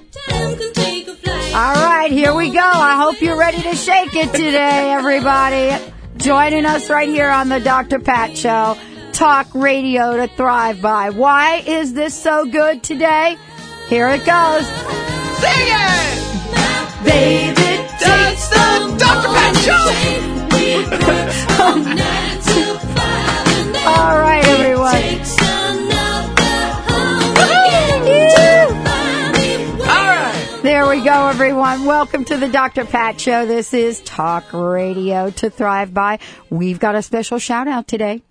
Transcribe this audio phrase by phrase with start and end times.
[1.53, 2.59] All right, here we go.
[2.61, 5.75] I hope you're ready to shake it today, everybody.
[6.17, 7.99] Joining us right here on the Dr.
[7.99, 8.77] Pat Show.
[9.11, 11.09] Talk radio to thrive by.
[11.09, 13.37] Why is this so good today?
[13.89, 14.65] Here it goes.
[14.65, 17.03] Sing it!
[17.03, 19.29] Baby, That's the Dr.
[19.29, 19.73] Pat Show!
[23.87, 24.85] All right, everyone.
[29.81, 30.59] All right.
[30.61, 31.85] There we go, everyone.
[31.85, 32.85] Welcome to the Dr.
[32.85, 33.47] Pat Show.
[33.47, 36.19] This is Talk Radio to Thrive By.
[36.51, 38.21] We've got a special shout out today.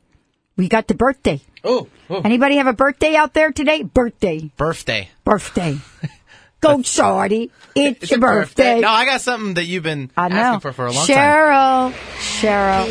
[0.56, 1.41] We got the birthday.
[1.64, 2.20] Oh, oh.
[2.20, 3.82] Anybody have a birthday out there today?
[3.82, 4.52] Birthday.
[4.56, 5.10] birthday.
[5.24, 5.78] Birthday.
[6.61, 7.50] Go, shorty.
[7.75, 8.80] It's, It's your a birthday.
[8.80, 10.36] No, I got something that you've been I know.
[10.36, 11.16] asking for for a long time.
[11.16, 11.92] Cheryl.
[12.19, 12.84] Cheryl.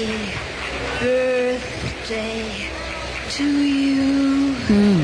[0.99, 2.69] Happy birthday
[3.29, 4.53] to you.
[4.53, 5.03] Hmm.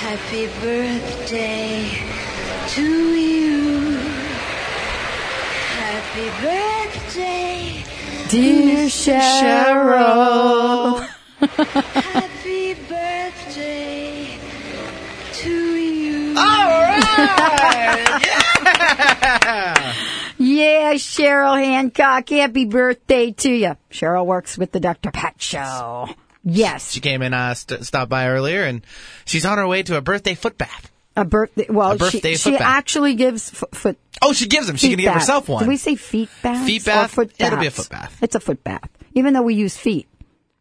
[0.00, 1.90] Happy birthday
[2.68, 2.82] to
[3.14, 3.98] you.
[5.76, 7.84] Happy birthday.
[8.28, 10.06] Dear Cheryl.
[11.40, 14.38] Happy birthday
[15.34, 16.34] to you.
[16.38, 16.85] All right!
[20.38, 22.28] Yeah, yeah, Cheryl Hancock.
[22.28, 23.76] Happy birthday to you.
[23.90, 25.10] Cheryl works with the Dr.
[25.10, 26.08] Pat Show.
[26.44, 26.92] Yes.
[26.92, 28.82] She came in, uh, st- stopped by earlier, and
[29.24, 30.90] she's on her way to a birthday foot bath.
[31.16, 31.66] A birthday.
[31.70, 32.60] Well, A birthday she, she bath.
[32.60, 33.98] actually gives f- foot.
[34.22, 34.76] Oh, she gives them.
[34.76, 35.64] She can give herself one.
[35.64, 36.66] Do we say feet bath?
[36.66, 37.12] Feet bath?
[37.12, 38.18] Foot It'll be a foot bath.
[38.22, 38.88] It's a foot bath.
[39.14, 40.06] Even though we use feet,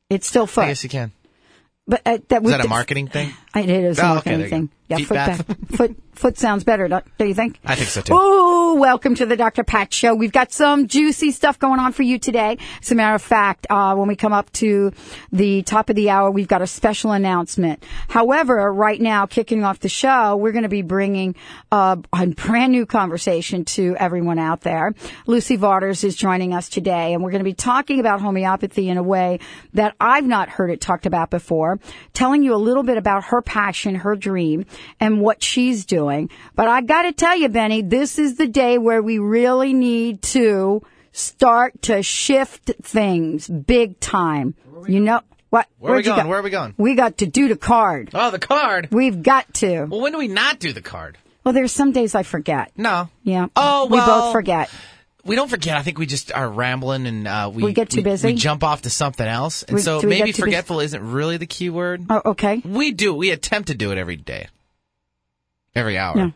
[0.10, 0.62] it's still foot.
[0.64, 1.12] I guess you can.
[1.88, 3.34] But uh, that Is that a marketing thing?
[3.56, 4.70] It is a Oh, okay, marketing there you go.
[4.88, 5.56] Yeah, Feet foot bath.
[5.76, 7.60] foot foot sounds better, don't, do you think?
[7.66, 8.14] I think so, too.
[8.16, 9.64] Oh, welcome to the Dr.
[9.64, 10.14] Pat Show.
[10.16, 12.58] We've got some juicy stuff going on for you today.
[12.82, 14.94] As a matter of fact, uh, when we come up to
[15.34, 17.84] the top of the hour, we've got a special announcement.
[18.08, 21.36] However, right now, kicking off the show, we're going to be bringing
[21.72, 24.94] uh, a brand new conversation to everyone out there.
[25.26, 28.98] Lucy Vaughters is joining us today, and we're going to be talking about homeopathy in
[28.98, 29.40] a way
[29.74, 31.80] that I've not heard it talked about before,
[32.14, 34.66] telling you a little bit about her passion, her dream,
[35.00, 36.30] and what she's doing.
[36.56, 40.22] But I got to tell you, Benny, this is the day where we really need
[40.24, 44.56] to start to shift things big time.
[44.88, 45.68] You know what?
[45.80, 46.24] Where are we going?
[46.24, 46.28] go?
[46.28, 46.74] Where are we going?
[46.78, 48.10] We got to do the card.
[48.14, 48.90] Oh, the card.
[48.92, 49.86] We've got to.
[49.86, 51.18] Well, when do we not do the card?
[51.44, 52.72] Well, there's some days I forget.
[52.76, 53.10] No.
[53.24, 53.48] Yeah.
[53.56, 54.70] Oh, we well, both forget.
[55.26, 55.76] We don't forget.
[55.76, 58.28] I think we just are rambling and uh, we We get too busy?
[58.28, 60.42] We jump off to something else, and We- so maybe get too busy?
[60.42, 62.06] forgetful isn't really the key word.
[62.10, 62.62] Oh, okay.
[62.64, 63.14] We do.
[63.14, 64.48] We attempt to do it every day,
[65.74, 66.16] every hour.
[66.16, 66.34] No.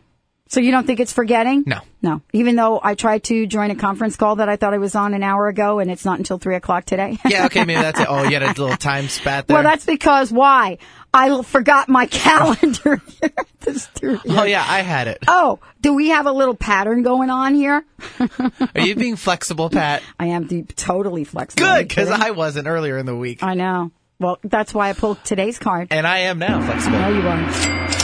[0.50, 1.62] So you don't think it's forgetting?
[1.64, 1.78] No.
[2.02, 2.22] No.
[2.32, 5.14] Even though I tried to join a conference call that I thought I was on
[5.14, 7.18] an hour ago, and it's not until three o'clock today.
[7.24, 7.46] Yeah.
[7.46, 7.60] Okay.
[7.64, 8.06] Maybe that's it.
[8.10, 9.54] Oh, you had a little time spat there.
[9.54, 10.78] well, that's because why?
[11.14, 14.20] I forgot my calendar here at the studio.
[14.28, 15.18] Oh yeah, I had it.
[15.28, 17.84] Oh, do we have a little pattern going on here?
[18.74, 20.02] Are you being flexible, Pat?
[20.18, 21.64] I am deep, totally flexible.
[21.64, 22.10] Good, because?
[22.10, 23.92] I wasn't earlier in the week, I know.
[24.18, 25.88] Well, that's why I pulled today's card.
[25.92, 26.98] and I am now flexible.
[26.98, 27.99] There you are.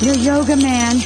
[0.00, 0.96] You're yoga man.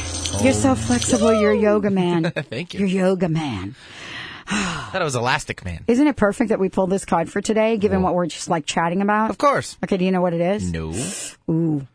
[0.41, 1.33] You're so flexible.
[1.33, 2.31] You're yoga man.
[2.35, 2.79] Thank you.
[2.85, 3.75] You're yoga man.
[4.47, 5.83] I thought it was Elastic Man.
[5.87, 8.65] Isn't it perfect that we pulled this card for today, given what we're just like
[8.65, 9.31] chatting about?
[9.31, 9.77] Of course.
[9.83, 10.71] Okay, do you know what it is?
[10.71, 10.93] No.
[11.53, 11.85] Ooh.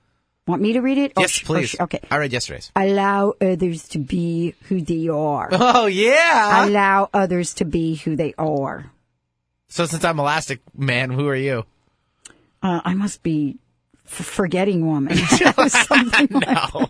[0.47, 1.13] Want me to read it?
[1.17, 1.71] Or Yes, sh- or please.
[1.71, 2.01] sh- okay.
[2.11, 2.71] I read yesterday's.
[2.77, 5.49] Allow others to be who they are.
[5.53, 6.67] Oh yeah.
[6.67, 8.91] Allow others to be who they are.
[9.69, 11.65] So since I'm Elastic Man, who are you?
[12.63, 13.57] Uh, I must be
[14.11, 15.17] forgetting woman.
[15.69, 16.89] Something like- No.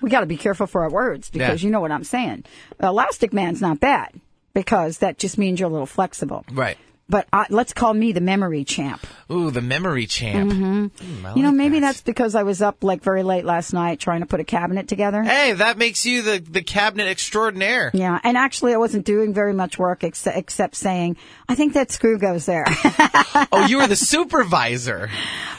[0.00, 1.66] we got to be careful for our words because Yeah.
[1.66, 2.44] you know what I'm saying.
[2.82, 4.12] Elastic man's not bad
[4.54, 6.44] because that just means you're a little flexible.
[6.52, 6.78] right.
[7.10, 9.06] But uh, let's call me the memory champ.
[9.32, 10.52] Ooh, the memory champ.
[10.52, 10.90] Mm,
[11.24, 11.86] I You know, like maybe that.
[11.86, 14.88] that's because I was up like very late last night trying to put a cabinet
[14.88, 15.22] together.
[15.22, 17.90] Hey, that makes you the the cabinet extraordinaire.
[17.94, 21.16] Yeah, and actually, I wasn't doing very much work except, except saying,
[21.48, 22.66] "I think that screw goes there."
[23.52, 23.94] Oh, you were the
[24.42, 25.08] supervisor.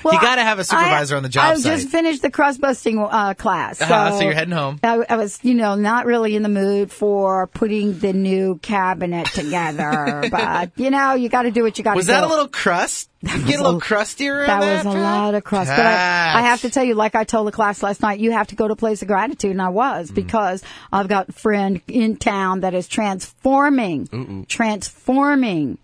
[0.04, 1.78] you got to have a supervisor I- on the job I site.
[1.80, 4.80] just finished the crust busting uh, class, Uh-huh, so you're heading home.
[4.84, 9.28] I, I was, you know, not really in the mood for putting the new cabinet
[9.28, 11.98] together, but you know, you got to do what you got to do.
[12.00, 13.10] was that a little crust?
[13.22, 14.46] Was get a little crustier.
[14.46, 14.86] That that?
[14.86, 15.70] was a lot of crust.
[15.70, 18.32] But I, I have to tell you, like I told the class last night, you
[18.32, 19.74] have to go to a place of gratitude, and I Mm.
[19.74, 20.64] was because
[20.94, 25.78] I've got a friend in town that is transforming, transforming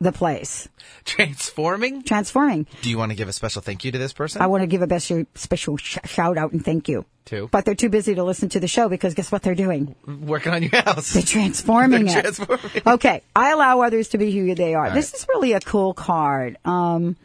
[0.00, 0.68] the place.
[1.04, 2.02] Transforming?
[2.02, 2.66] Transforming.
[2.82, 4.42] Do you want to give a special thank you to this person?
[4.42, 7.04] I want to give a best special sh- shout out and thank you.
[7.24, 7.48] Too.
[7.50, 9.94] But they're too busy to listen to the show because guess what they're doing?
[10.06, 11.12] Working on your house.
[11.14, 12.22] They're transforming They're it.
[12.34, 12.82] transforming.
[12.86, 14.90] Okay, I allow others to be who they are.
[14.90, 16.58] this is really a cool card.
[16.66, 17.16] Um,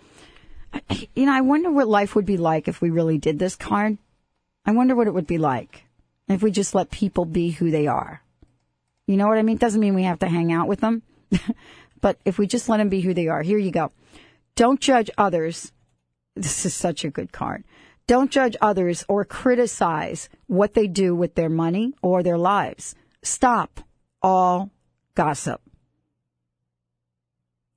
[1.16, 3.98] you know, I wonder what life would be like if we really did this card.
[4.66, 5.84] I wonder what it would be like
[6.30, 8.22] if we just let people be who they are.
[9.08, 9.58] You know what I mean?
[9.58, 11.02] Doesn't mean we have to hang out with them,
[12.02, 13.42] but if we just let them be who they are.
[13.42, 13.92] Here you go.
[14.56, 15.72] Don't judge others.
[16.36, 17.64] This is such a good card.
[18.08, 22.96] Don't judge others or criticize what they do with their money or their lives.
[23.22, 23.82] Stop
[24.22, 24.72] all
[25.16, 25.62] gossip.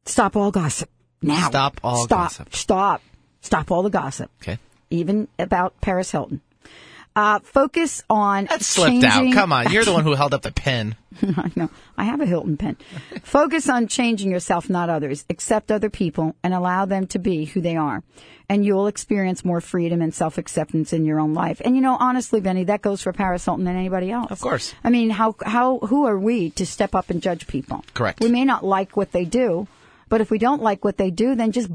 [0.04, 0.90] Stop all gossip
[1.20, 1.48] now.
[1.48, 2.18] Stop all Stop.
[2.18, 2.54] gossip.
[2.54, 3.02] Stop.
[3.40, 4.58] Stop all the gossip, Okay.
[4.90, 6.40] even about Paris Hilton.
[7.14, 9.32] Uh, focus on That slipped out.
[9.34, 9.70] Come on.
[9.70, 10.96] You're the one who held up the pen.
[11.20, 11.68] I know.
[11.96, 12.76] I have a Hilton pen.
[13.22, 15.26] Focus on changing yourself, not others.
[15.28, 18.02] Accept other people and allow them to be who they are.
[18.48, 21.60] And you'll experience more freedom and self acceptance in your own life.
[21.64, 24.30] And you know, honestly, Benny, that goes for Paris Hilton than anybody else.
[24.30, 24.74] Of course.
[24.82, 27.84] I mean, how, how, who are we to step up and judge people?
[27.92, 28.20] Correct.
[28.20, 29.68] We may not like what they do,
[30.08, 31.68] but if we don't like what they do, then just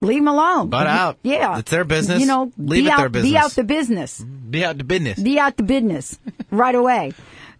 [0.00, 0.68] leave them alone.
[0.70, 1.18] Butt out.
[1.22, 1.58] Yeah.
[1.58, 2.20] It's their business.
[2.20, 5.18] You know, Leave be it out, their Be out the business Be out the business.
[5.18, 6.18] be out the business
[6.50, 7.12] right away.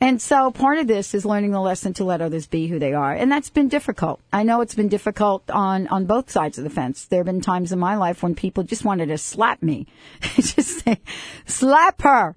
[0.02, 2.94] And so part of this is learning the lesson to let others be who they
[2.94, 3.12] are.
[3.12, 4.20] And that's been difficult.
[4.32, 7.04] I know it's been difficult on, on both sides of the fence.
[7.04, 9.86] There have been times in my life when people just wanted to slap me.
[10.22, 11.00] just say,
[11.44, 12.34] slap her.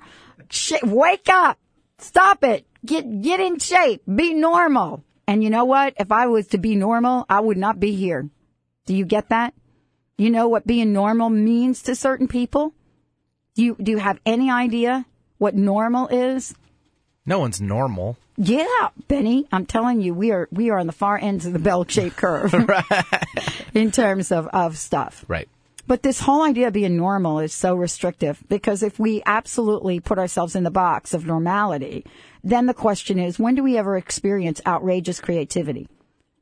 [0.50, 1.57] Sh- wake up.
[2.00, 2.65] Stop it.
[2.85, 4.01] Get, get in shape.
[4.13, 5.05] Be normal.
[5.25, 5.94] And you know what?
[5.97, 8.27] If I was to be normal, I would not be here.
[8.85, 9.53] Do you get that?
[10.18, 12.74] You know what being normal means to certain people?
[13.56, 15.06] Do you, do you have any idea
[15.38, 16.54] what normal is?
[17.25, 18.18] No one's normal.
[18.36, 21.60] Yeah, Benny, I'm telling you, we are we are on the far ends of the
[21.60, 22.54] bell-shaped curve
[23.74, 25.24] in terms of of stuff.
[25.27, 25.48] Right.
[25.86, 30.18] But this whole idea of being normal is so restrictive because if we absolutely put
[30.18, 32.06] ourselves in the box of normality,
[32.44, 35.88] then the question is, when do we ever experience outrageous creativity?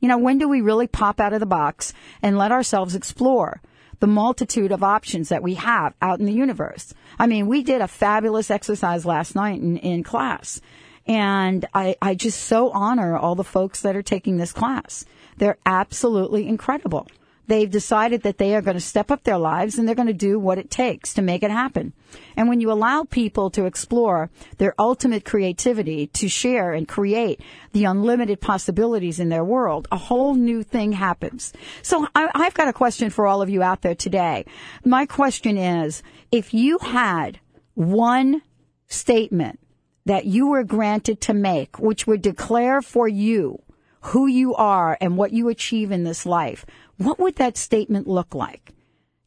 [0.02, 3.62] You know, when do we really pop out of the box and let ourselves explore
[4.00, 6.94] the multitude of options that we have out in the universe?
[7.18, 10.60] I mean, we did a fabulous exercise last night in, in class.
[11.08, 15.06] And I, I just so honor all the folks that are taking this class.
[15.38, 17.08] They're absolutely incredible.
[17.48, 20.14] They've decided that they are going to step up their lives and they're going to
[20.14, 21.94] do what it takes to make it happen.
[22.38, 27.42] And when you allow people to explore their ultimate creativity, to share and create
[27.74, 31.54] the unlimited possibilities in their world, a whole new thing happens.
[31.82, 34.46] So I, I've got a question for all of you out there today.
[34.86, 37.40] My question is, if you had
[37.74, 38.42] one
[38.88, 39.60] statement
[40.06, 43.62] that you were granted to make, which would declare for you
[44.02, 46.66] who you are and what you achieve in this life,
[47.04, 48.74] what would that statement look like?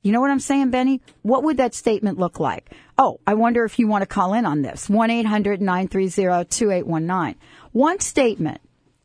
[0.03, 1.01] You know what I'm saying, Benny?
[1.23, 2.71] What would that statement look like?
[2.99, 4.89] Oh, I wonder if you want to call in on this.
[4.89, 7.37] 1-800-930-2819.
[7.73, 8.61] One statement,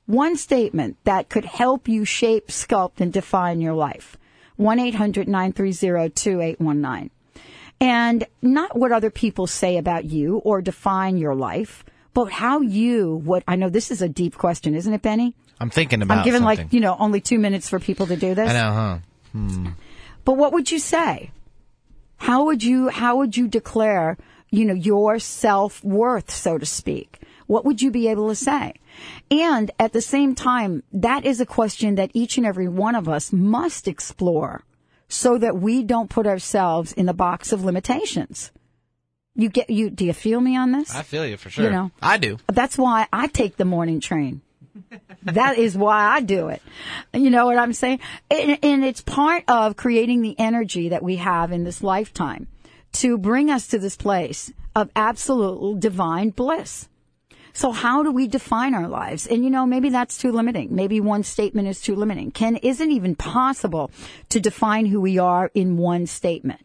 [0.08, 4.18] one statement that could help you shape, sculpt, and define your life.
[4.60, 7.12] 1-800-930-2819.
[7.80, 13.22] And not what other people say about you or define your life, but how you,
[13.24, 15.34] what, I know this is a deep question, isn't it, Benny?
[15.60, 16.66] I'm thinking about I'm giving something.
[16.66, 18.50] like, you know, only two minutes for people to do this.
[18.50, 18.98] I know, huh?
[19.34, 19.68] Hmm.
[20.26, 21.32] But what would you say?
[22.18, 24.18] How would you how would you declare,
[24.52, 27.20] you know, your self-worth, so to speak?
[27.48, 28.76] What would you be able to say?
[29.32, 33.10] And at the same time, that is a question that each and every one of
[33.10, 34.64] us must explore
[35.08, 38.52] so that we don't put ourselves in the box of limitations.
[39.36, 40.94] You get you do you feel me on this?
[40.94, 41.66] I feel you for sure.
[41.66, 41.92] You know.
[42.02, 42.38] I do.
[42.48, 44.42] That's why I take the morning train.
[45.24, 46.62] That is why I do it.
[47.14, 48.00] You know what I'm saying?
[48.30, 52.48] And, and it's part of creating the energy that we have in this lifetime
[52.94, 56.88] to bring us to this place of absolute divine bliss.
[57.54, 59.28] So how do we define our lives?
[59.28, 60.74] And you know, maybe that's too limiting.
[60.74, 62.32] Maybe one statement is too limiting.
[62.32, 63.92] Can, isn't even possible
[64.30, 66.62] to define who we are in one statement.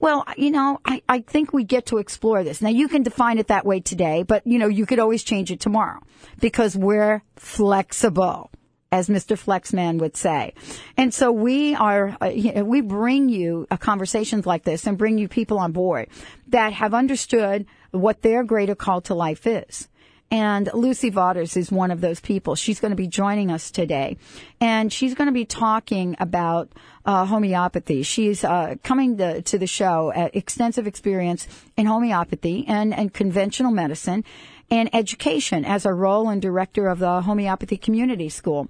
[0.00, 2.62] Well, you know, I, I think we get to explore this.
[2.62, 5.52] Now you can define it that way today, but you know, you could always change
[5.52, 6.00] it tomorrow
[6.40, 8.50] because we're flexible.
[8.92, 9.38] As Mr.
[9.38, 10.52] Flexman would say.
[10.96, 12.32] And so we are, uh,
[12.64, 16.08] we bring you uh, conversations like this and bring you people on board
[16.48, 19.88] that have understood what their greater call to life is.
[20.30, 22.54] And Lucy Waters is one of those people.
[22.54, 24.16] She's going to be joining us today.
[24.60, 26.72] And she's going to be talking about
[27.04, 28.02] uh, homeopathy.
[28.02, 33.72] She's uh, coming to, to the show at extensive experience in homeopathy and, and conventional
[33.72, 34.24] medicine
[34.70, 38.68] and education as a role and director of the homeopathy community school.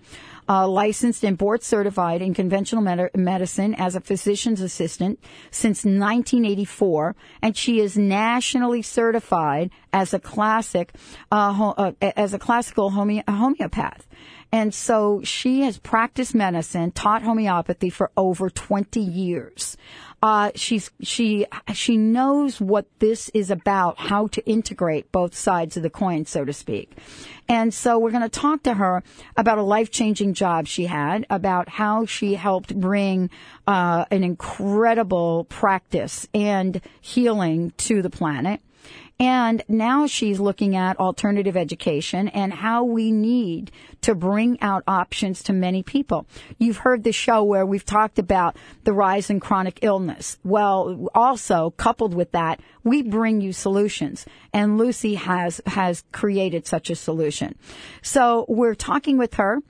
[0.51, 5.17] uh, licensed and board certified in conventional med- medicine as a physician's assistant
[5.53, 10.93] since 1984, and she is nationally certified as a classic,
[11.31, 14.09] uh, ho- uh, as a classical home- homeopath.
[14.53, 19.77] And so she has practiced medicine, taught homeopathy for over 20 years.
[20.23, 25.83] Uh, she's, she, she knows what this is about, how to integrate both sides of
[25.83, 26.93] the coin, so to speak.
[27.49, 29.03] And so we're going to talk to her
[29.37, 33.31] about a life changing job she had, about how she helped bring
[33.67, 38.61] uh, an incredible practice and healing to the planet.
[39.21, 45.43] And now she's looking at alternative education and how we need to bring out options
[45.43, 46.27] to many people.
[46.59, 50.39] You've heard the show where we've talked about the rise in chronic illness.
[50.43, 54.25] Well, also coupled with that, we bring you solutions
[54.55, 57.57] and Lucy has, has created such a solution.
[58.01, 59.63] So we're talking with her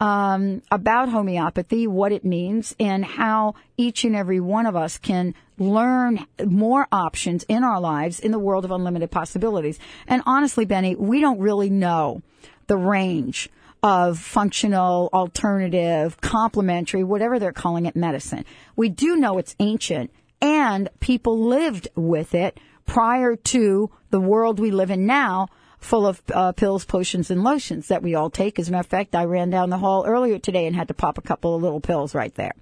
[0.00, 5.34] um, about homeopathy, what it means, and how each and every one of us can
[5.58, 9.78] learn more options in our lives in the world of unlimited possibilities.
[10.06, 12.22] And honestly, Benny, we don't really know
[12.68, 13.48] the range
[13.82, 18.44] of functional, alternative, complementary, whatever they're calling it, medicine.
[18.76, 24.70] We do know it's ancient and people lived with it prior to the world we
[24.70, 28.58] live in now full of uh, pills, potions, and lotions that we all take.
[28.58, 30.94] As a matter of fact, I ran down the hall earlier today and had to
[30.94, 32.52] pop a couple of little pills right there.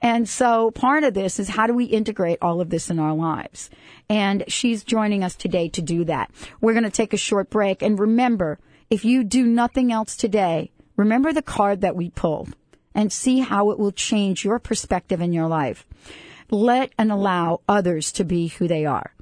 [0.00, 3.14] And so part of this is how do we integrate all of this in our
[3.14, 3.70] lives?
[4.08, 6.30] And she's joining us today to do that.
[6.60, 7.82] We're going to take a short break.
[7.82, 8.58] And remember,
[8.90, 12.54] if you do nothing else today, remember the card that we pulled
[12.94, 15.86] and see how it will change your perspective in your life.
[16.50, 19.14] Let and allow others to be who they are.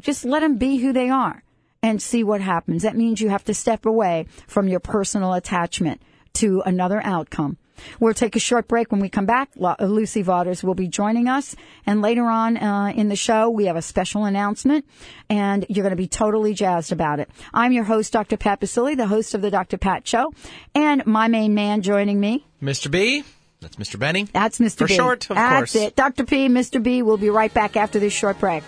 [0.00, 1.42] Just let them be who they are
[1.82, 2.82] and see what happens.
[2.82, 6.00] That means you have to step away from your personal attachment
[6.34, 7.58] to another outcome.
[8.00, 8.90] We'll take a short break.
[8.90, 11.54] When we come back, Lucy Vaughters will be joining us.
[11.84, 14.86] And later on uh, in the show, we have a special announcement,
[15.28, 17.30] and you're going to be totally jazzed about it.
[17.52, 18.36] I'm your host, Dr.
[18.36, 19.76] Pat Baccili, the host of the Dr.
[19.76, 20.32] Pat Show,
[20.74, 22.46] and my main man joining me.
[22.62, 22.90] Mr.
[22.90, 23.24] B.
[23.60, 23.98] That's Mr.
[23.98, 24.24] Benny.
[24.24, 24.78] That's Mr.
[24.78, 24.94] For B.
[24.94, 25.74] short, of That's course.
[25.76, 25.96] it.
[25.96, 26.24] Dr.
[26.24, 26.82] P, Mr.
[26.82, 27.02] B.
[27.02, 28.62] We'll be right back after this short break.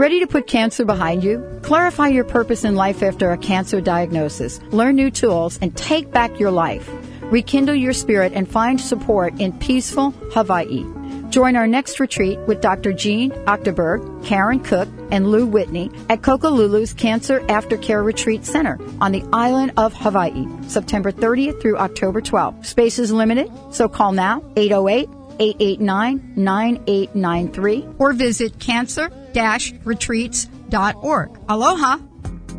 [0.00, 1.60] Ready to put cancer behind you?
[1.60, 4.58] Clarify your purpose in life after a cancer diagnosis.
[4.70, 6.88] Learn new tools and take back your life.
[7.24, 10.86] Rekindle your spirit and find support in peaceful Hawaii.
[11.28, 12.94] Join our next retreat with Dr.
[12.94, 19.22] Jean Octoberg, Karen Cook, and Lou Whitney at Kokolulu's Cancer Aftercare Retreat Center on the
[19.34, 22.64] island of Hawaii, September 30th through October 12th.
[22.64, 31.40] Space is limited, so call now 808 889 9893 or visit cancer-retreats.org.
[31.48, 31.98] Aloha!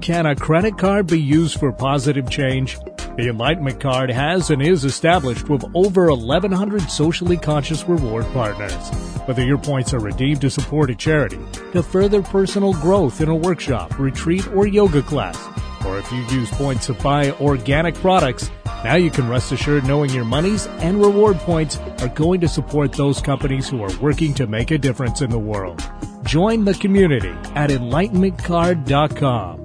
[0.02, 2.78] Can a credit card be used for positive change?
[3.18, 8.74] The Enlightenment Card has and is established with over 1,100 socially conscious reward partners.
[9.26, 11.38] Whether your points are redeemed to support a charity,
[11.74, 15.38] to further personal growth in a workshop, retreat, or yoga class,
[15.86, 18.50] or if you use points to buy organic products,
[18.84, 22.94] now you can rest assured knowing your monies and reward points are going to support
[22.94, 25.84] those companies who are working to make a difference in the world.
[26.24, 29.60] Join the community at enlightenmentcard.com.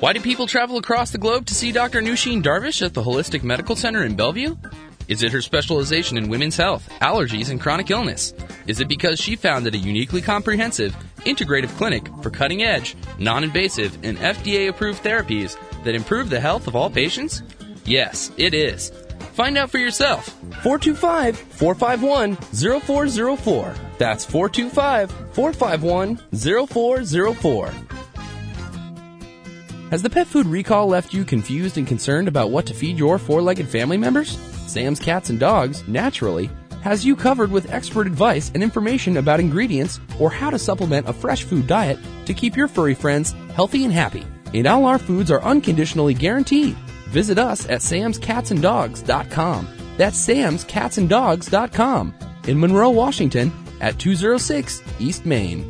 [0.00, 2.00] Why do people travel across the globe to see Dr.
[2.00, 4.56] Nooshin Darvish at the Holistic Medical Center in Bellevue?
[5.08, 8.34] Is it her specialization in women's health, allergies, and chronic illness?
[8.66, 13.98] Is it because she founded a uniquely comprehensive, integrative clinic for cutting edge, non invasive,
[14.04, 17.42] and FDA approved therapies that improve the health of all patients?
[17.84, 18.90] Yes, it is.
[19.32, 20.26] Find out for yourself.
[20.62, 23.74] 425 451 0404.
[23.98, 26.16] That's 425 451
[26.66, 27.72] 0404.
[29.90, 33.18] Has the pet food recall left you confused and concerned about what to feed your
[33.18, 34.38] four legged family members?
[34.66, 36.48] Sam's Cats and Dogs, naturally,
[36.82, 41.12] has you covered with expert advice and information about ingredients or how to supplement a
[41.12, 44.26] fresh food diet to keep your furry friends healthy and happy.
[44.52, 46.76] And all our foods are unconditionally guaranteed.
[47.08, 49.68] Visit us at samscatsanddogs.com.
[49.96, 52.14] That's samscatsanddogs.com
[52.48, 55.64] in Monroe, Washington at 206 East Main.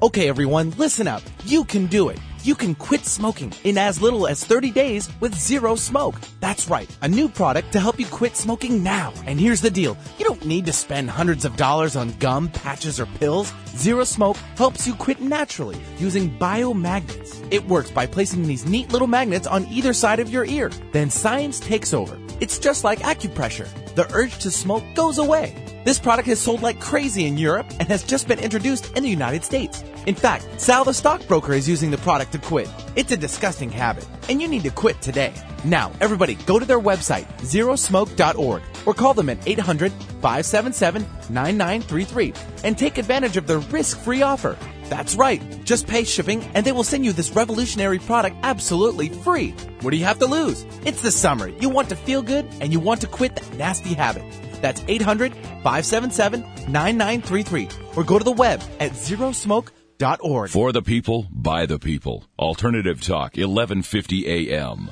[0.00, 1.22] Okay, everyone, listen up.
[1.44, 2.18] You can do it.
[2.48, 6.14] You can quit smoking in as little as 30 days with Zero Smoke.
[6.40, 9.12] That's right, a new product to help you quit smoking now.
[9.26, 9.98] And here's the deal.
[10.18, 13.52] You don't need to spend hundreds of dollars on gum, patches, or pills.
[13.76, 17.46] Zero Smoke helps you quit naturally using biomagnets.
[17.52, 20.70] It works by placing these neat little magnets on either side of your ear.
[20.92, 22.16] Then science takes over.
[22.40, 23.68] It's just like acupressure.
[23.94, 25.56] The urge to smoke goes away.
[25.84, 29.08] This product has sold like crazy in Europe and has just been introduced in the
[29.08, 29.82] United States.
[30.06, 32.70] In fact, Sal the stockbroker is using the product to quit.
[32.94, 35.32] It's a disgusting habit, and you need to quit today.
[35.64, 42.32] Now, everybody, go to their website, zerosmoke.org, or call them at 800 577 9933
[42.64, 44.56] and take advantage of their risk free offer.
[44.88, 49.50] That's right, just pay shipping and they will send you this revolutionary product absolutely free.
[49.80, 50.64] What do you have to lose?
[50.84, 51.48] It's the summer.
[51.48, 54.24] You want to feel good and you want to quit that nasty habit.
[54.62, 56.40] That's 800 577
[56.72, 60.50] 9933 or go to the web at zerosmoke.org.
[60.50, 62.24] For the people, by the people.
[62.38, 64.90] Alternative Talk, 1150 AM.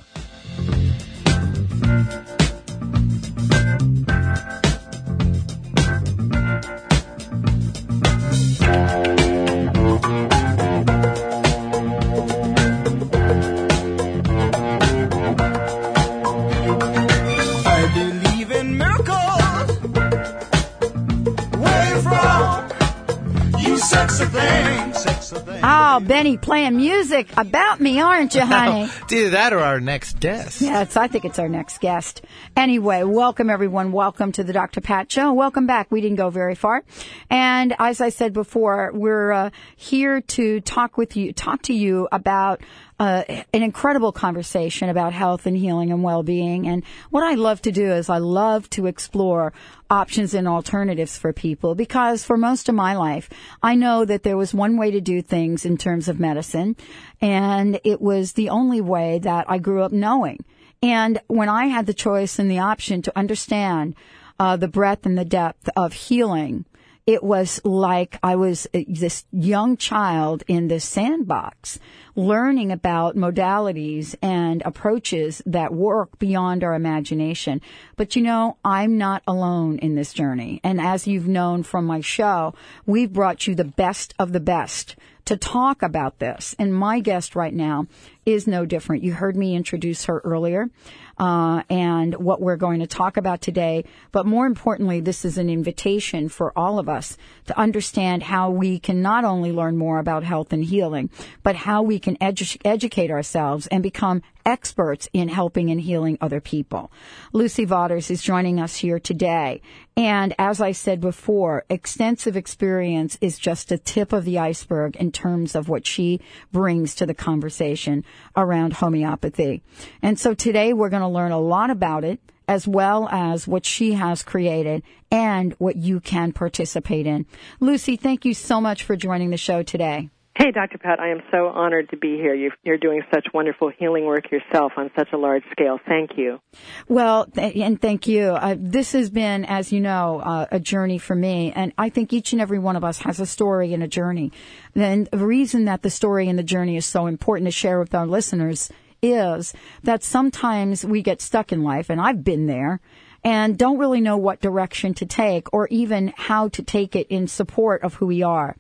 [26.07, 28.89] Benny playing music about me, aren't you, honey?
[29.11, 30.61] Either that or our next guest.
[30.61, 32.23] Yes, I think it's our next guest.
[32.57, 33.91] Anyway, welcome everyone.
[33.91, 34.81] Welcome to the Dr.
[34.81, 35.33] Pat Show.
[35.33, 35.91] Welcome back.
[35.91, 36.85] We didn't go very far.
[37.29, 42.07] And as I said before, we're uh, here to talk with you, talk to you
[42.13, 42.61] about
[42.99, 46.67] uh, an incredible conversation about health and healing and well-being.
[46.67, 49.53] And what I love to do is I love to explore
[49.91, 53.29] options and alternatives for people because for most of my life,
[53.63, 56.77] I know that there was one way to do things in terms of medicine
[57.21, 60.45] and it was the only way that I grew up knowing.
[60.83, 63.95] And when I had the choice and the option to understand
[64.39, 66.65] uh, the breadth and the depth of healing,
[67.07, 71.79] it was like I was uh, this young child in this sandbox
[72.17, 77.61] learning about modalities and approaches that work beyond our imagination.
[77.97, 80.61] But you know, I'm not alone in this journey.
[80.65, 82.55] And as you've known from my show,
[82.87, 86.57] we've brought you the best of the best to talk about this.
[86.59, 87.87] And my guest right now
[88.25, 89.05] is no different.
[89.05, 90.71] You heard me introduce her earlier.
[91.19, 93.85] Uh, and what we're going to talk about today.
[94.13, 98.79] But more importantly, this is an invitation for all of us to understand how we
[98.79, 101.09] can not only learn more about health and healing,
[101.43, 106.41] but how we can edu- educate ourselves and become experts in helping and healing other
[106.41, 106.91] people.
[107.33, 109.61] Lucy Waters is joining us here today.
[109.97, 115.13] And as I said before, extensive experience is just a tip of the iceberg in
[115.13, 116.21] terms of what she
[116.53, 118.05] brings to the conversation
[118.37, 119.63] around homeopathy.
[120.01, 123.67] And so today we're going to learn a lot about it as well as what
[123.67, 127.27] she has created and what you can participate in.
[127.59, 130.11] Lucy, thank you so much for joining the show today.
[130.39, 130.77] Hey, Dr.
[130.77, 132.35] Pat, I am so honored to be here.
[132.35, 135.79] you you're doing such wonderful healing work yourself on such a large scale.
[135.89, 136.41] Thank you.
[136.89, 138.33] Well, th- and thank you.
[138.33, 142.13] Uh, this has been, as you know, uh, a journey for me, and I think
[142.13, 144.31] each and every one of us has a story and a journey.
[144.75, 147.95] And the reason that the story and the journey is so important to share with
[147.95, 148.71] our listeners
[149.01, 152.81] is that sometimes we get stuck in life, and I've been there,
[153.27, 157.27] and don't really know what direction to take or even how to take it in
[157.27, 158.57] support of who we are.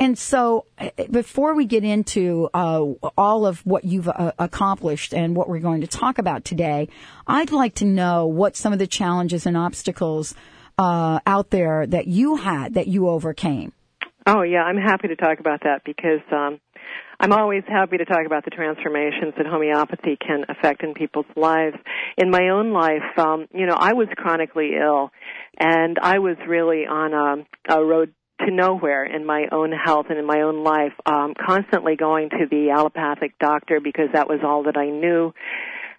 [0.00, 2.86] And so, uh, before we get into uh,
[3.18, 6.88] all of what you've uh, accomplished and what we're going to talk about today,
[7.26, 10.34] I'd like to know what some of the challenges and obstacles
[10.78, 13.74] uh, out there that you had that you overcame.
[14.26, 16.60] Oh, yeah, I'm happy to talk about that because um,
[17.20, 21.76] I'm always happy to talk about the transformations that homeopathy can affect in people's lives.
[22.16, 25.10] In my own life, um, you know, I was chronically ill,
[25.58, 28.14] and I was really on a, a road
[28.46, 32.46] to nowhere in my own health and in my own life, um, constantly going to
[32.48, 35.32] the allopathic doctor because that was all that I knew.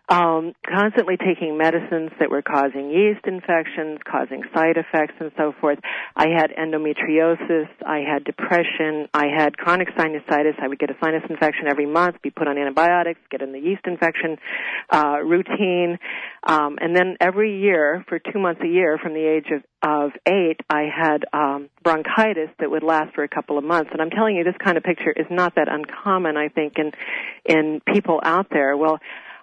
[0.09, 5.77] Um, constantly taking medicines that were causing yeast infections, causing side effects, and so forth.
[6.15, 7.67] I had endometriosis.
[7.85, 9.07] I had depression.
[9.13, 10.59] I had chronic sinusitis.
[10.59, 13.59] I would get a sinus infection every month, be put on antibiotics, get in the
[13.59, 14.37] yeast infection
[14.89, 15.99] uh, routine,
[16.41, 20.11] um, and then every year, for two months a year, from the age of of
[20.25, 23.91] eight, I had um, bronchitis that would last for a couple of months.
[23.93, 26.35] And I'm telling you, this kind of picture is not that uncommon.
[26.35, 26.91] I think in
[27.45, 28.75] in people out there.
[28.75, 28.97] Well.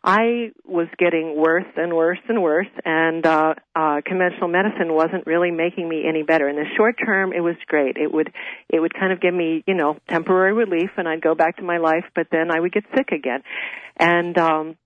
[0.07, 5.51] I was getting worse and worse and worse, and uh, uh, conventional medicine wasn't really
[5.51, 6.49] making me any better.
[6.49, 7.97] In the short term, it was great.
[7.97, 8.33] It would
[8.69, 11.64] it would kind of give me you know temporary relief, and I'd go back to
[11.64, 12.05] my life.
[12.14, 13.42] But then I would get sick again,
[13.97, 14.77] and um,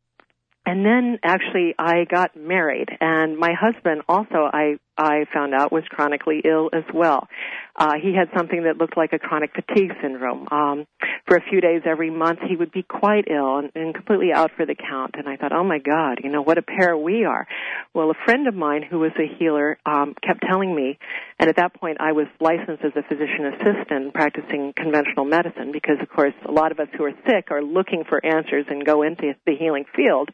[0.64, 5.84] and then actually I got married, and my husband also I I found out was
[5.88, 7.26] chronically ill as well.
[7.74, 10.46] Uh, he had something that looked like a chronic fatigue syndrome.
[10.50, 10.86] Um,
[11.26, 14.50] for a few days every month, he would be quite ill and, and completely out
[14.54, 15.14] for the count.
[15.16, 17.46] And I thought, oh my God, you know what a pair we are.
[17.94, 20.98] Well, a friend of mine who was a healer um, kept telling me,
[21.38, 25.96] and at that point I was licensed as a physician assistant practicing conventional medicine because,
[26.02, 29.02] of course, a lot of us who are sick are looking for answers and go
[29.02, 30.28] into the healing field.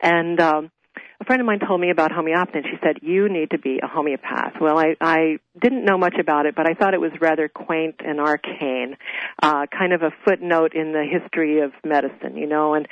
[0.00, 0.70] And um,
[1.22, 3.78] a friend of mine told me about homeopathy and she said you need to be
[3.80, 4.54] a homeopath.
[4.60, 7.96] Well i i didn't know much about it but i thought it was rather quaint
[8.04, 8.96] and arcane
[9.40, 12.74] uh kind of a footnote in the history of medicine you know?
[12.74, 12.88] And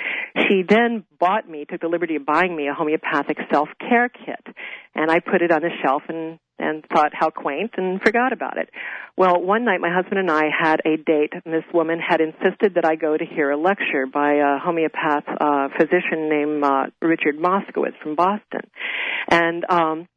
[0.47, 4.55] she then bought me took the liberty of buying me a homeopathic self care kit
[4.95, 8.59] and i put it on the shelf and and thought how quaint and forgot about
[8.59, 8.71] it.
[9.17, 12.75] Well, one night my husband and I had a date and this woman had insisted
[12.75, 17.37] that I go to hear a lecture by a homeopath uh, physician named uh, Richard
[17.39, 18.63] Moskowitz from Boston.
[19.29, 20.09] And um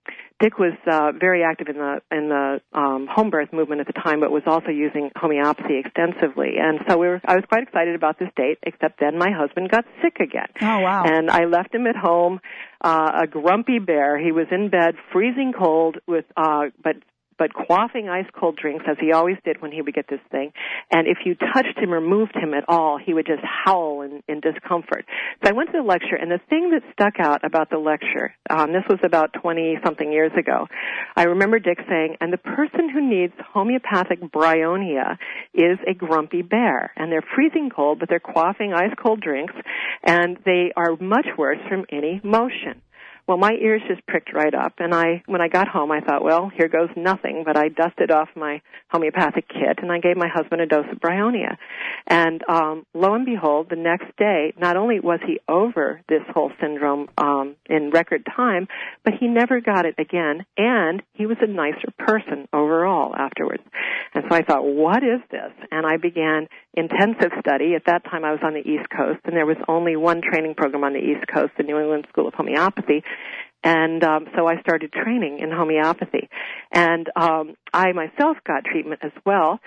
[0.43, 3.93] Dick was uh, very active in the in the um, home birth movement at the
[3.93, 6.56] time, but was also using homeopathy extensively.
[6.60, 8.58] And so we were, I was quite excited about this date.
[8.62, 10.47] Except then my husband got sick again.
[10.62, 11.06] Oh wow!
[11.06, 12.41] And I left him at home,
[12.82, 14.19] uh, a grumpy bear.
[14.19, 16.97] He was in bed, freezing cold, with uh, but
[17.43, 20.53] but quaffing ice cold drinks as he always did when he would get this thing.
[20.89, 24.23] And if you touched him or moved him at all, he would just howl in,
[24.29, 25.03] in discomfort.
[25.43, 28.34] So I went to the lecture, and the thing that stuck out about the lecture,
[28.49, 30.67] um, this was about 20 something years ago,
[31.17, 35.17] I remember Dick saying, and the person who needs homeopathic bryonia
[35.53, 36.93] is a grumpy bear.
[36.95, 39.53] And they're freezing cold, but they're quaffing ice cold drinks,
[40.01, 42.82] and they are much worse from any motion.
[43.25, 46.25] Well, my ears just pricked right up, and I, when I got home, I thought,
[46.25, 47.43] well, here goes nothing.
[47.45, 50.99] But I dusted off my homeopathic kit, and I gave my husband a dose of
[50.99, 51.55] bryonia.
[52.05, 56.51] And um, lo and behold, the next day, not only was he over this whole
[56.59, 58.67] syndrome um, in record time,
[59.05, 63.63] but he never got it again, and he was a nicer person overall afterwards.
[64.13, 65.51] And so I thought, what is this?
[65.71, 67.73] And I began intensive study.
[67.75, 70.55] At that time, I was on the East Coast, and there was only one training
[70.55, 73.01] program on the East Coast, the New England School of Homeopathy
[73.63, 76.28] and um, so I started training in homeopathy.
[76.73, 79.60] And um, I myself got treatment as well.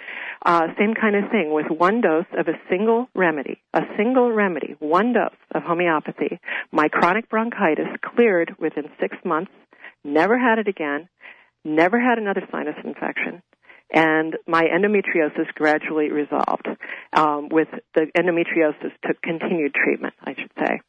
[0.45, 4.77] Uh, same kind of thing with one dose of a single remedy, a single remedy,
[4.81, 6.39] one dose of homeopathy.
[6.73, 9.51] My chronic bronchitis cleared within six months.
[10.05, 11.09] Never had it again.
[11.65, 13.43] Never had another sinus infection.
[13.93, 16.69] And my endometriosis gradually resolved.
[17.13, 20.81] Um, with the endometriosis took continued treatment, I should say.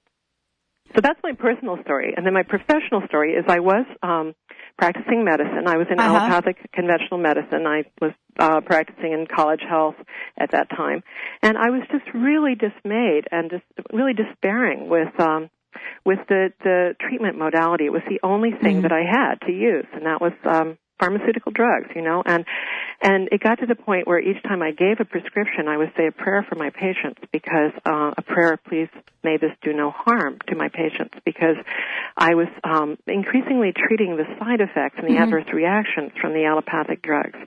[0.96, 2.14] So that's my personal story.
[2.16, 4.34] And then my professional story is I was um,
[4.78, 5.68] practicing medicine.
[5.68, 6.16] I was in Uh-huh.
[6.18, 7.66] allopathic conventional medicine.
[7.68, 9.96] I was uh, practicing in college health
[10.38, 11.04] at that time.
[11.44, 15.50] And I was just really dismayed and just really despairing with um,
[16.06, 17.86] with the, the treatment modality.
[17.86, 21.52] It was the only thing that I had to use, and that was um, pharmaceutical
[21.52, 22.46] drugs, you know, and
[23.02, 25.92] and it got to the point where each time I gave a prescription, I would
[25.96, 28.90] say a prayer for my patients because uh, a prayer, please
[29.24, 31.58] may this do no harm to my patients because
[32.16, 35.24] I was um, increasingly treating the side effects and the Mhm.
[35.24, 37.38] adverse reactions from the allopathic drugs,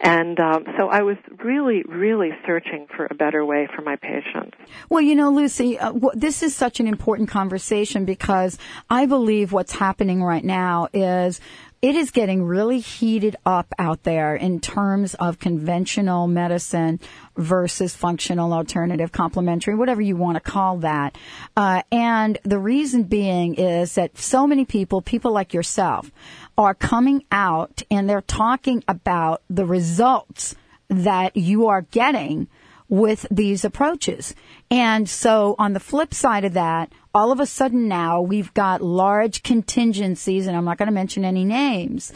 [0.00, 4.56] and um, so I was really, really searching for a better way for my patients.
[4.88, 8.58] Well, you know, Lucy, uh, w- this is such an important conversation because
[8.90, 11.40] I believe what's happening right now is
[11.84, 16.98] it is getting really heated up out there in terms of conventional medicine
[17.36, 21.14] versus functional alternative complementary whatever you want to call that.
[21.54, 26.10] Uh, and the reason being is that so many people people like yourself
[26.56, 30.56] are coming out and they're talking about the results
[30.88, 32.48] that you are getting
[32.94, 34.36] with these approaches.
[34.70, 38.82] And so on the flip side of that, all of a sudden now we've got
[38.82, 42.12] large contingencies, and I'm not going to mention any names,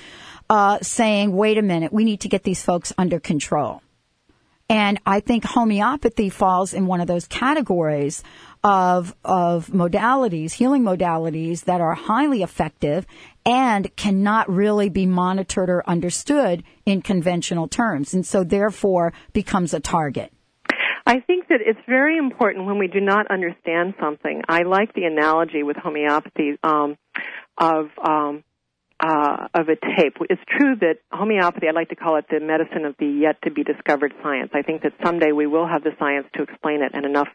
[0.48, 3.82] uh, saying, wait a minute, we need to get these folks under control.
[4.70, 8.22] And I think homeopathy falls in one of those categories
[8.62, 13.04] of, of modalities, healing modalities that are highly effective
[13.44, 18.14] and cannot really be monitored or understood in conventional terms.
[18.14, 20.32] And so therefore becomes a target.
[21.08, 24.42] I think that it's very important when we do not understand something.
[24.46, 26.98] I like the analogy with homeopathy um,
[27.56, 28.44] of um,
[29.00, 30.18] uh, of a tape.
[30.28, 33.50] It's true that homeopathy, I like to call it the medicine of the yet to
[33.50, 34.50] be discovered science.
[34.52, 37.28] I think that someday we will have the science to explain it, and enough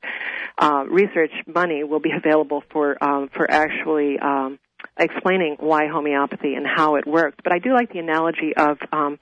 [0.59, 4.59] uh, research money will be available for um, for actually um,
[4.99, 7.37] explaining why homeopathy and how it works.
[7.43, 9.17] But I do like the analogy of um,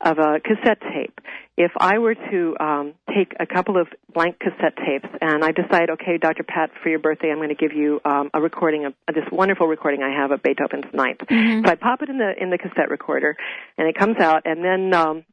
[0.00, 1.18] of a cassette tape.
[1.56, 5.90] If I were to um, take a couple of blank cassette tapes and I decide,
[5.90, 6.42] okay, Dr.
[6.42, 9.66] Pat, for your birthday, I'm going to give you um, a recording of this wonderful
[9.66, 11.20] recording I have of Beethoven's Ninth.
[11.64, 13.36] So I pop it in the in the cassette recorder,
[13.78, 15.24] and it comes out, and then um,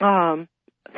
[0.00, 0.48] um,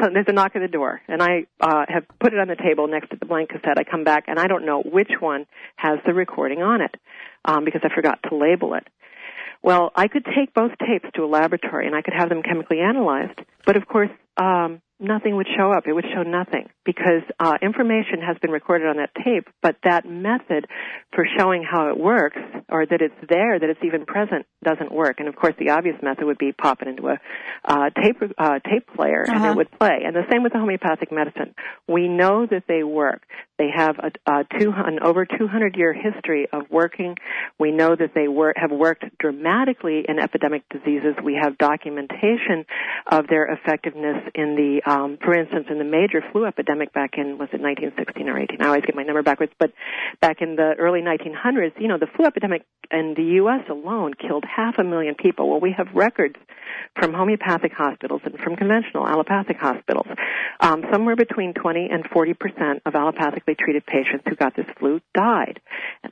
[0.01, 2.57] so there's a knock at the door, and I uh, have put it on the
[2.57, 3.79] table next to the blank cassette.
[3.79, 6.95] I come back, and I don't know which one has the recording on it
[7.45, 8.87] um, because I forgot to label it.
[9.63, 12.81] Well, I could take both tapes to a laboratory and I could have them chemically
[12.81, 15.85] analyzed, but of course, um, nothing would show up.
[15.87, 20.07] It would show nothing because uh, information has been recorded on that tape, but that
[20.07, 20.67] method
[21.15, 22.39] for showing how it works
[22.69, 25.17] or that it's there, that it's even present, doesn't work.
[25.19, 27.19] And of course, the obvious method would be pop it into a
[27.65, 29.51] uh, tape uh, tape player and Uh-huh.
[29.51, 30.03] it would play.
[30.05, 31.55] And the same with the homeopathic medicine.
[31.89, 33.23] We know that they work.
[33.59, 37.17] They have a, a two, an over 200 year history of working.
[37.59, 41.15] We know that they work, have worked dramatically in epidemic diseases.
[41.23, 42.65] We have documentation
[43.11, 47.39] of their effectiveness in the, um, for instance, in the major flu epidemic back in
[47.39, 48.61] was it 1916 or 18?
[48.61, 49.73] I always get my number backwards, but
[50.21, 53.63] back in the early 1900s, you know, the flu epidemic in the U.S.
[53.71, 55.49] alone killed half a million people.
[55.49, 56.37] Well, we have records
[56.99, 60.07] from homeopathic hospitals and from conventional allopathic hospitals.
[60.61, 65.01] Um, somewhere between 20 and 40 percent of allopathically treated patients who got this flu
[65.15, 65.61] died.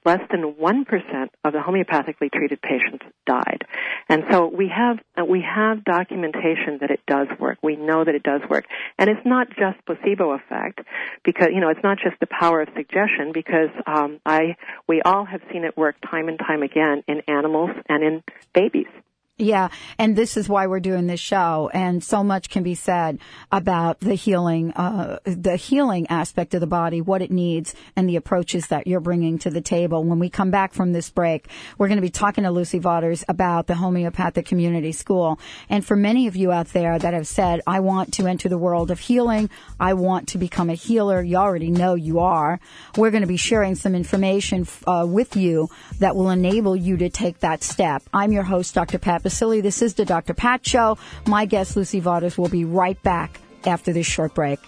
[0.07, 3.67] Less than 1 percent of the homeopathically treated patients died.
[4.09, 7.59] And so we have we have documentation that it does work.
[7.63, 8.65] We know that it does work,
[8.99, 10.81] and it's not just placebo effect
[11.25, 14.57] because you know it's not just the power of suggestion because um, I
[14.89, 18.23] we all have seen it work time and time again in animals and in
[18.55, 18.89] babies.
[19.41, 23.19] Yeah, and this is why we're doing this show, and so much can be said
[23.51, 28.17] about the healing, uh, the healing aspect of the body, what it needs, and the
[28.17, 30.05] approaches that you're bringing to the table.
[30.05, 31.49] When we come back from this break,
[31.79, 35.41] we're going to be talking to Lucy Vaughters about the homeopathic community school.
[35.71, 38.59] And for many of you out there that have said, I want to enter the
[38.59, 39.49] world of healing,
[39.79, 42.61] I want to become a healer, you already know you are.
[42.95, 47.09] We're going to be sharing some information uh, with you that will enable you to
[47.09, 48.03] take that step.
[48.13, 48.99] I'm your host, Dr.
[48.99, 49.63] Pat Baccili.
[49.63, 50.35] This is the Dr.
[50.35, 50.99] Pat Show.
[51.27, 54.59] My guest, Lucy Vaughters, will be right back after this short break.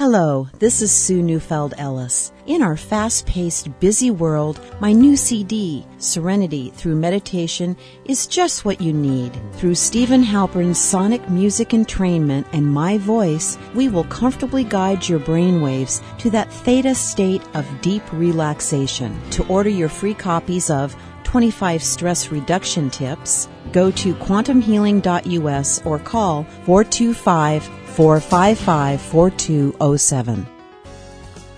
[0.00, 2.32] Hello, this is Sue Neufeld Ellis.
[2.46, 8.80] In our fast paced, busy world, my new CD, Serenity Through Meditation, is just what
[8.80, 9.38] you need.
[9.52, 16.00] Through Steven Halpern's sonic music entrainment and my voice, we will comfortably guide your brainwaves
[16.16, 19.20] to that theta state of deep relaxation.
[19.32, 20.96] To order your free copies of
[21.30, 30.46] 25 stress reduction tips, go to quantumhealing.us or call 425 455 4207.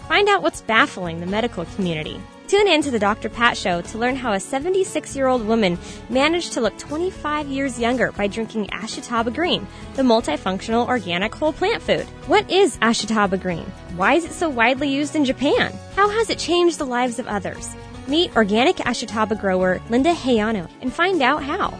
[0.08, 2.20] Find out what's baffling the medical community.
[2.48, 3.30] Tune in to the Dr.
[3.30, 5.78] Pat Show to learn how a 76 year old woman
[6.10, 11.82] managed to look 25 years younger by drinking Ashitaba Green, the multifunctional organic whole plant
[11.82, 12.04] food.
[12.26, 13.64] What is Ashitaba Green?
[13.96, 15.72] Why is it so widely used in Japan?
[15.96, 17.74] How has it changed the lives of others?
[18.12, 21.70] Meet organic Ashitaba grower Linda Hayano and find out how.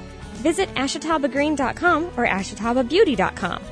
[0.40, 3.62] Visit ashitabagreen.com or ashitababeauty.com.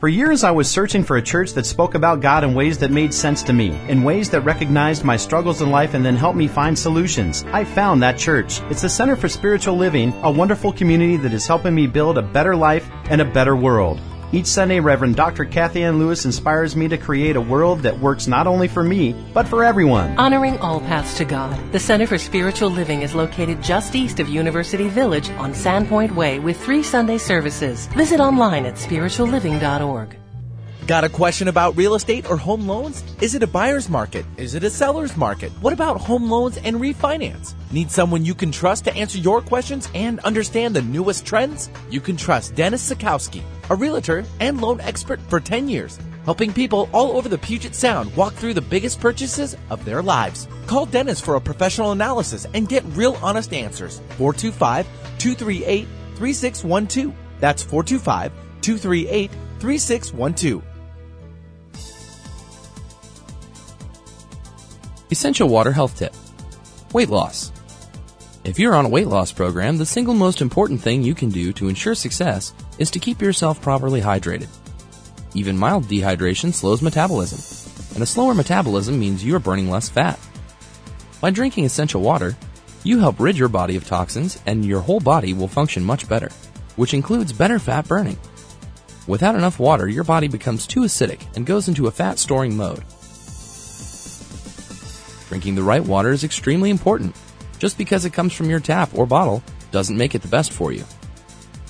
[0.00, 2.90] For years, I was searching for a church that spoke about God in ways that
[2.90, 6.38] made sense to me, in ways that recognized my struggles in life and then helped
[6.38, 7.44] me find solutions.
[7.52, 8.62] I found that church.
[8.70, 12.22] It's the Center for Spiritual Living, a wonderful community that is helping me build a
[12.22, 14.00] better life and a better world.
[14.32, 15.44] Each Sunday, Reverend Dr.
[15.44, 19.46] Kathianne Lewis inspires me to create a world that works not only for me, but
[19.46, 20.18] for everyone.
[20.18, 24.28] Honoring all paths to God, the Center for Spiritual Living is located just east of
[24.28, 27.86] University Village on Sandpoint Way with three Sunday services.
[27.88, 30.16] Visit online at spiritualliving.org.
[30.86, 33.02] Got a question about real estate or home loans?
[33.20, 34.24] Is it a buyer's market?
[34.36, 35.50] Is it a seller's market?
[35.60, 37.54] What about home loans and refinance?
[37.72, 41.70] Need someone you can trust to answer your questions and understand the newest trends?
[41.90, 46.88] You can trust Dennis Sikowski, a realtor and loan expert for 10 years, helping people
[46.92, 50.46] all over the Puget Sound walk through the biggest purchases of their lives.
[50.68, 53.98] Call Dennis for a professional analysis and get real honest answers.
[54.18, 54.86] 425
[55.18, 57.12] 238 3612.
[57.40, 60.75] That's 425 238 3612.
[65.08, 66.12] Essential water health tip.
[66.92, 67.52] Weight loss.
[68.42, 71.52] If you're on a weight loss program, the single most important thing you can do
[71.52, 74.48] to ensure success is to keep yourself properly hydrated.
[75.32, 77.38] Even mild dehydration slows metabolism,
[77.94, 80.18] and a slower metabolism means you are burning less fat.
[81.20, 82.36] By drinking essential water,
[82.82, 86.30] you help rid your body of toxins and your whole body will function much better,
[86.74, 88.18] which includes better fat burning.
[89.06, 92.82] Without enough water, your body becomes too acidic and goes into a fat storing mode.
[95.28, 97.16] Drinking the right water is extremely important.
[97.58, 100.72] Just because it comes from your tap or bottle doesn't make it the best for
[100.72, 100.84] you.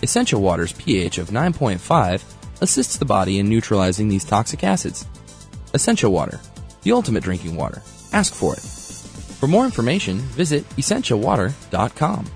[0.02, 2.22] Essential water's pH of 9.5
[2.60, 5.06] assists the body in neutralizing these toxic acids.
[5.74, 6.40] Essential water,
[6.82, 7.82] the ultimate drinking water.
[8.12, 8.60] Ask for it.
[8.60, 12.26] For more information, visit essentialwater.com.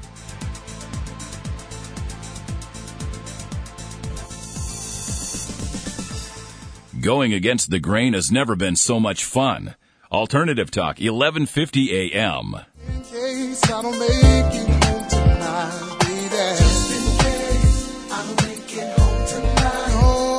[7.00, 9.74] Going against the grain has never been so much fun.
[10.12, 12.56] Alternative Talk, 1150 AM.
[12.88, 16.28] In case I don't make it home tonight, baby.
[16.30, 20.00] Just in case I don't make it home tonight.
[20.02, 20.36] Oh,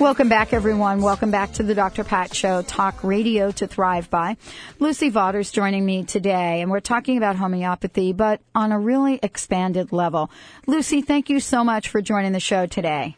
[0.00, 1.00] Welcome back, everyone.
[1.00, 2.02] Welcome back to the Dr.
[2.02, 4.36] Pat Show, talk radio to thrive by.
[4.80, 9.92] Lucy Vaughters joining me today, and we're talking about homeopathy, but on a really expanded
[9.92, 10.28] level.
[10.66, 13.16] Lucy, thank you so much for joining the show today.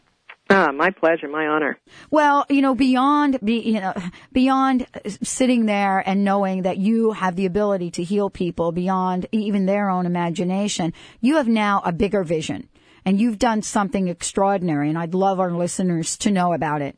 [0.53, 1.79] Ah, my pleasure, my honor.
[2.11, 3.93] Well, you know, beyond be, you know,
[4.31, 4.85] beyond
[5.23, 9.89] sitting there and knowing that you have the ability to heal people beyond even their
[9.89, 12.69] own imagination, you have now a bigger vision,
[13.03, 14.89] and you've done something extraordinary.
[14.89, 16.95] And I'd love our listeners to know about it.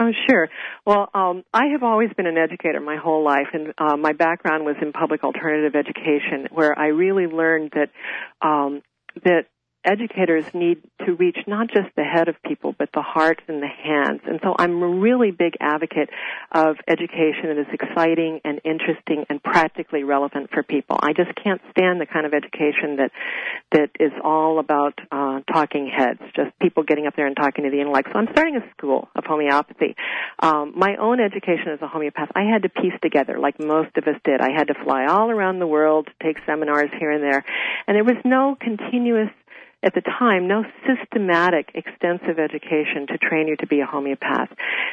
[0.00, 0.48] Oh, sure.
[0.84, 4.64] Well, um, I have always been an educator my whole life, and uh, my background
[4.64, 7.90] was in public alternative education, where I really learned that
[8.44, 8.82] um,
[9.22, 9.46] that
[9.84, 13.66] educators need to reach not just the head of people, but the heart and the
[13.66, 14.20] hands.
[14.26, 16.08] And so I'm a really big advocate
[16.52, 20.98] of education that is exciting and interesting and practically relevant for people.
[21.02, 23.10] I just can't stand the kind of education that
[23.72, 27.70] that is all about uh, talking heads, just people getting up there and talking to
[27.70, 28.10] the intellect.
[28.12, 29.96] So I'm starting a school of homeopathy.
[30.38, 34.04] Um, my own education as a homeopath, I had to piece together, like most of
[34.04, 34.40] us did.
[34.40, 37.44] I had to fly all around the world, to take seminars here and there,
[37.86, 39.30] and there was no continuous
[39.82, 44.48] at the time, no systematic, extensive education to train you to be a homeopath.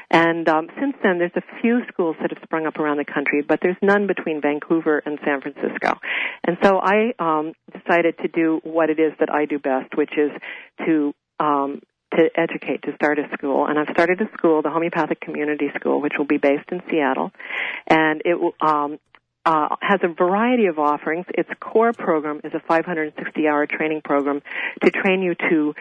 [0.10, 3.42] And um, since then, there's a few schools that have sprung up around the country,
[3.42, 6.00] but there's none between Vancouver and San Francisco.
[6.44, 10.18] And so I um, decided to do what it is that I do best, which
[10.18, 10.32] is
[10.86, 11.82] to um,
[12.14, 13.68] to educate, to start a school.
[13.68, 17.32] And I've started a school, the Homeopathic Community School, which will be based in Seattle.
[17.88, 19.00] And it will, um,
[19.50, 21.26] uh, has a variety of offerings.
[21.30, 24.44] Its core program is a 560 hour training program
[24.84, 25.74] to train you to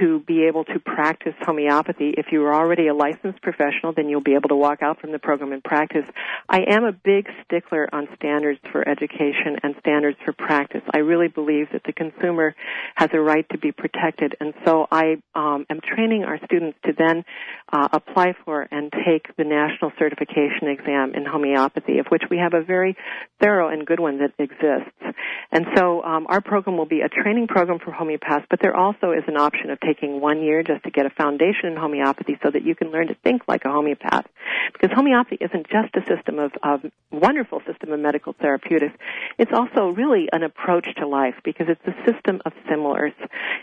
[0.00, 2.14] to be able to practice homeopathy.
[2.16, 5.12] If you are already a licensed professional, then you'll be able to walk out from
[5.12, 6.04] the program and practice.
[6.48, 10.82] I am a big stickler on standards for education and standards for practice.
[10.94, 12.54] I really believe that the consumer
[12.94, 16.92] has a right to be protected, and so I um, am training our students to
[16.96, 17.24] then
[17.72, 22.54] uh, apply for and take the national certification exam in homeopathy, of which we have
[22.54, 22.96] a very
[23.40, 25.18] thorough and good one that exists.
[25.50, 29.12] And so um, our program will be a training program for homeopaths, but there also
[29.12, 32.50] is an option of taking one year just to get a foundation in homeopathy so
[32.50, 34.26] that you can learn to think like a homeopath.
[34.72, 38.94] Because homeopathy isn't just a system of, of wonderful system of medical therapeutics.
[39.38, 43.12] It's also really an approach to life because it's a system of similars.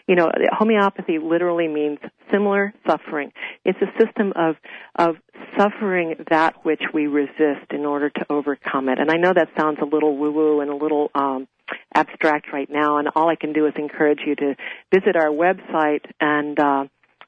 [0.08, 2.00] You know, homeopathy literally means
[2.32, 3.32] similar suffering.
[3.66, 4.56] It's a system of,
[4.96, 5.16] of
[5.58, 9.00] suffering that which we resist in order to overcome it.
[9.00, 11.48] And I know that sounds a little woo woo and a little, um,
[11.94, 14.56] abstract right now, and all I can do is encourage you to
[14.94, 16.86] visit our website and uh,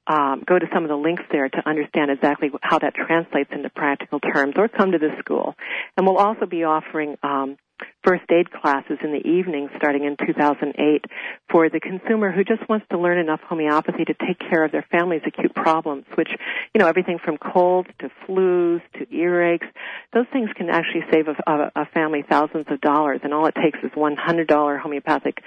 [0.08, 3.70] um, go to some of the links there to understand exactly how that translates into
[3.70, 5.56] practical terms, or come to the school.
[5.96, 7.58] And we'll also be offering um,
[8.04, 11.06] first aid classes in the evening starting in 2008
[11.52, 14.86] for the consumer who just wants to learn enough homeopathy to take care of their
[14.92, 16.30] family's acute problems, which,
[16.74, 19.68] you know, everything from colds to flus to earaches,
[20.14, 23.56] those things can actually save a, a, a family thousands of dollars, and all it
[23.56, 25.38] takes is one hundred dollar homeopathic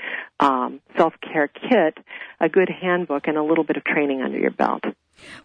[0.40, 1.98] um, self care kit,
[2.40, 4.82] a good handbook, and a little bit of training under your belt.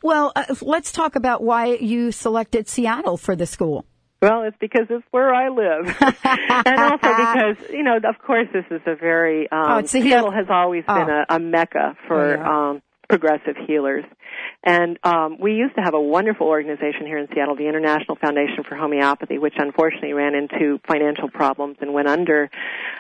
[0.02, 3.86] Well, uh, let's talk about why you selected Seattle for the school.
[4.21, 5.95] Well, it's because it's where I live,
[6.65, 10.32] and also because you know, of course, this is a very um, Oh, a Seattle
[10.32, 11.23] has always been Oh.
[11.29, 12.69] a, a mecca for Oh, yeah.
[12.71, 14.03] um, progressive healers,
[14.63, 18.63] And um, we used to have a wonderful organization here in Seattle, the International Foundation
[18.68, 22.50] for Homeopathy, which unfortunately ran into financial problems and went under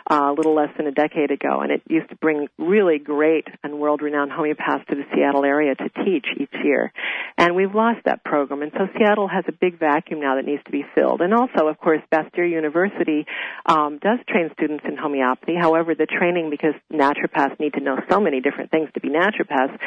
[0.09, 1.59] uh, a little less than a decade ago.
[1.61, 5.89] And it used to bring really great and world-renowned homeopaths to the Seattle area to
[6.05, 6.93] teach each year.
[7.37, 8.61] And we've lost that program.
[8.61, 11.21] And so Seattle has a big vacuum now that needs to be filled.
[11.21, 13.25] And also, of course, Bastyr University
[13.65, 15.55] um, does train students in homeopathy.
[15.59, 19.77] However, the training, because naturopaths need to know so many different things to be naturopaths,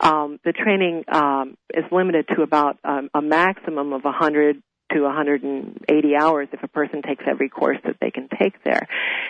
[0.00, 4.62] um, the training um, is limited to about um, a maximum of 100
[4.94, 8.86] to 180 hours if a person takes every course that they can take there.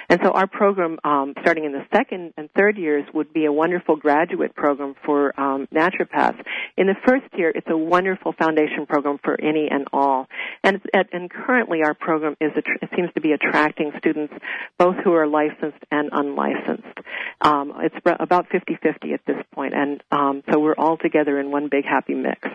[0.09, 3.53] And so our program, um, starting in the second and third years, would be a
[3.53, 6.43] wonderful graduate program for um, naturopaths.
[6.77, 10.27] In the first year, it's a wonderful foundation program for any and all.
[10.63, 10.81] And,
[11.13, 14.33] and currently, our program is it seems to be attracting students
[14.79, 16.99] both who are licensed and unlicensed.
[17.41, 21.69] Um, it's about 50-50 at this point, and um, so we're all together in one
[21.71, 22.49] big happy mix.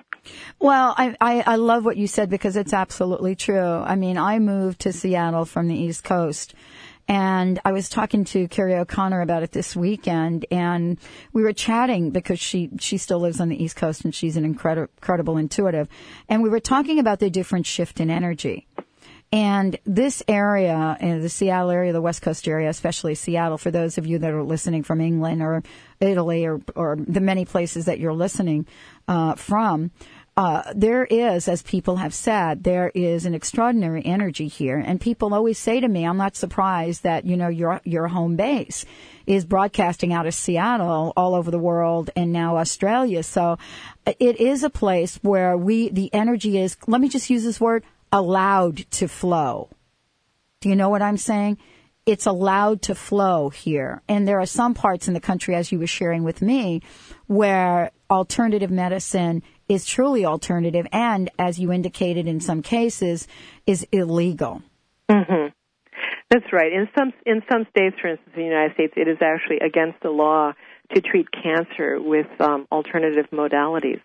[0.59, 2.96] Well, I, I, I love what you said because it's absolutely
[3.35, 3.59] true.
[3.59, 6.53] I mean, I moved to Seattle from the East Coast.
[7.09, 10.99] And I was talking to Carrie O'Connor about it this weekend, and
[11.31, 14.43] we were chatting because she she still lives on the East Coast and she's an
[14.43, 15.87] incredible incredible intuitive,
[16.27, 18.67] and we were talking about the different shift in energy.
[19.31, 23.97] And this area, uh, the Seattle area, the West Coast area, especially Seattle, for those
[23.97, 25.63] of you that are listening from England or
[25.99, 28.65] Italy or, or the many places that you're listening
[29.09, 29.91] uh, from,
[30.37, 35.33] uh, there is, as people have said, there is an extraordinary energy here, and people
[35.33, 38.85] always say to me, "I'm not surprised that you know your your home base
[39.25, 43.57] is broadcasting out of Seattle all over the world and now Australia." So
[44.05, 46.77] it is a place where we the energy is.
[46.85, 49.69] Let me just use this word: allowed to flow.
[50.61, 51.57] Do you know what I'm saying?
[52.05, 55.79] It's allowed to flow here, and there are some parts in the country, as you
[55.79, 56.83] were sharing with me,
[57.25, 63.27] where alternative medicine is truly alternative and, as you indicated in some cases,
[63.65, 64.61] is illegal.
[65.09, 65.47] hmm
[66.29, 66.71] That's right.
[66.73, 70.01] In some in some states, for instance, in the United States, it is actually against
[70.01, 70.53] the law
[70.93, 74.01] to treat cancer with um, alternative modalities,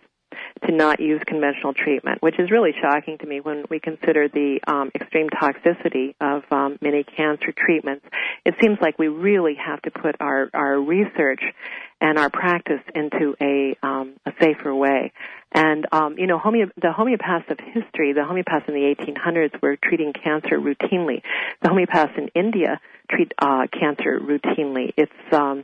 [0.65, 4.59] to not use conventional treatment, which is really shocking to me when we consider the
[4.67, 8.05] um, extreme toxicity of um, many cancer treatments.
[8.45, 11.41] It seems like we really have to put our our research
[12.03, 15.13] and our practice into a um, a safer way.
[15.53, 19.77] And um, you know, homeo- the homeopaths of history, the homeopaths in the 1800s were
[19.81, 21.21] treating cancer routinely.
[21.61, 24.91] The homeopaths in India treat uh, cancer routinely.
[24.97, 25.63] It's um,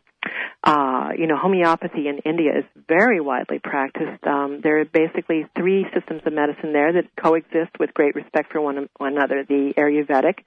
[0.63, 4.25] uh, you know, homeopathy in India is very widely practiced.
[4.25, 8.61] Um, there are basically three systems of medicine there that coexist with great respect for
[8.61, 10.39] one, one another: the Ayurvedic,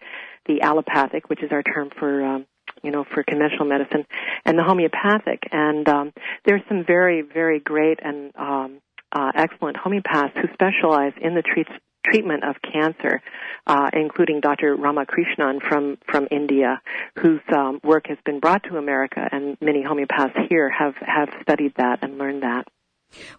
[0.46, 2.46] the allopathic, which is our term for um,
[2.82, 4.04] you know, for conventional medicine,
[4.44, 5.48] and the homeopathic.
[5.50, 6.12] And um,
[6.44, 8.80] there's some very, very great and um,
[9.12, 11.68] uh, excellent homeopaths who specialize in the treat-
[12.04, 13.20] treatment of cancer,
[13.66, 14.76] uh, including Dr.
[14.76, 16.80] Ramakrishnan from from India,
[17.18, 21.74] whose um, work has been brought to America, and many homeopaths here have have studied
[21.76, 22.66] that and learned that.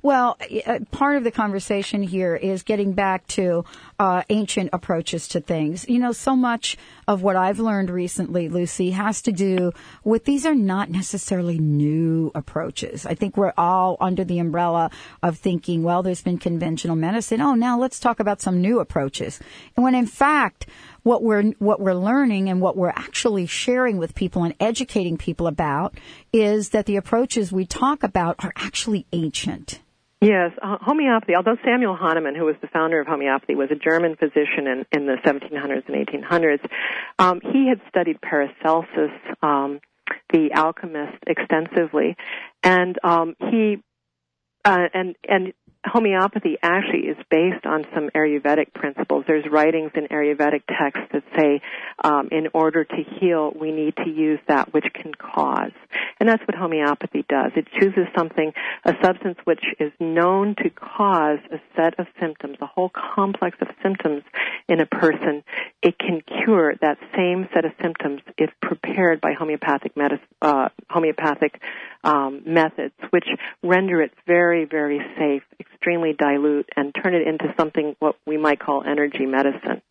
[0.02, 3.66] Well, uh, part of the conversation here is getting back to
[4.00, 5.88] uh, ancient approaches to things.
[5.88, 9.72] You know, so much of what I've learned recently, Lucy, has to do
[10.04, 13.06] with these are not necessarily new approaches.
[13.06, 17.42] I think we're all under the umbrella of thinking, well, there's been conventional medicine.
[17.42, 19.40] Oh, now let's talk about some new approaches.
[19.76, 20.68] And when in fact,
[21.04, 25.48] what we're what we're learning and what we're actually sharing with people and educating people
[25.48, 25.96] about
[26.32, 29.80] is that the approaches we talk about are actually ancient.
[30.22, 31.36] Yes, uh, homeopathy.
[31.36, 35.06] Although Samuel Hahnemann, who was the founder of homeopathy, was a German physician in, in
[35.06, 36.66] the 1700s and 1800s,
[37.20, 39.82] um, he had studied Paracelsus, um,
[40.32, 42.16] the alchemist, extensively,
[42.64, 43.84] and um, he
[44.64, 45.54] uh, and and
[45.86, 49.26] homeopathy actually is based on some Ayurvedic principles.
[49.28, 51.62] There's writings in Ayurvedic texts that say,
[52.04, 55.72] um, in order to heal, we need to use that which can cause,
[56.20, 57.52] and that's what homeopathy does.
[57.56, 58.54] It chooses something,
[58.86, 63.68] a substance which is known to cause a set of symptoms, a whole complex of
[63.82, 64.24] symptoms
[64.68, 65.44] in a person.
[65.82, 71.62] It can cure that same set of symptoms if prepared by homeopathic medicine, uh, homeopathic
[72.04, 73.28] um, methods, which
[73.64, 78.60] render it very, very safe, extremely dilute, and turn it into something what we might
[78.60, 79.82] call energy medicine.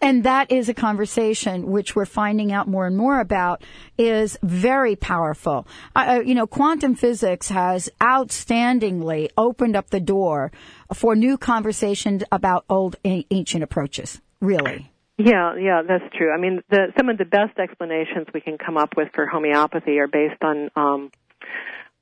[0.00, 3.62] And that is a conversation which we're finding out more and more about
[3.98, 5.66] is very powerful.
[5.94, 10.52] Uh, you know, quantum physics has outstandingly opened up the door
[10.94, 14.20] for new conversations about old ancient approaches.
[14.40, 14.90] Really.
[15.18, 16.32] Yeah, yeah, that's true.
[16.32, 19.98] I mean, the, some of the best explanations we can come up with for homeopathy
[19.98, 21.10] are based on um,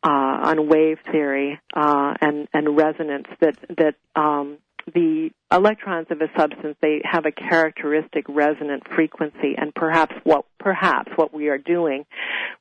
[0.07, 4.59] uh, on wave theory uh, and and resonance that that um,
[4.95, 11.09] the electrons of a substance they have a characteristic resonant frequency and perhaps what perhaps
[11.14, 12.05] what we are doing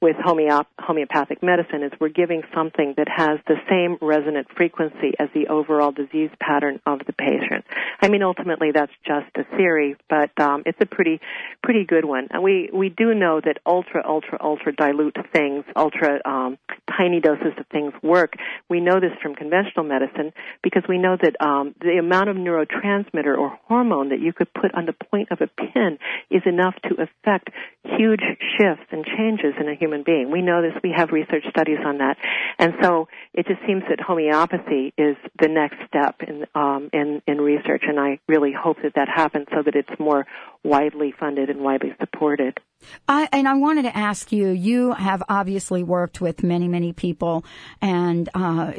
[0.02, 5.30] with homeop- homeopathic medicine is we're giving something that has the same resonant frequency as
[5.34, 7.66] the overall disease pattern of the patient.
[8.02, 11.20] I mean ultimately that's just a theory but um, it's a pretty
[11.64, 12.28] pretty good one.
[12.30, 16.60] And we we do know that ultra ultra ultra dilute things ultra um,
[16.96, 18.34] tiny doses of things work.
[18.70, 22.36] We know this from conventional medicine because we know that um, the amount of
[22.76, 25.98] neurotransmitter or hormone that you could put on the point of a pin
[26.30, 27.50] is enough to affect
[27.84, 28.22] huge
[28.58, 30.32] shifts and changes in a human being.
[30.32, 30.74] We know this.
[30.84, 32.18] We have research studies on that,
[32.60, 37.40] and so it just seems that homeopathy is the next step in um, in in
[37.40, 40.26] research, and I really hope that that happens so that it's more
[40.64, 42.60] widely funded and widely supported.
[43.08, 47.46] I, and I wanted to ask you, you have obviously worked with many, many people
[47.82, 48.74] and, uh,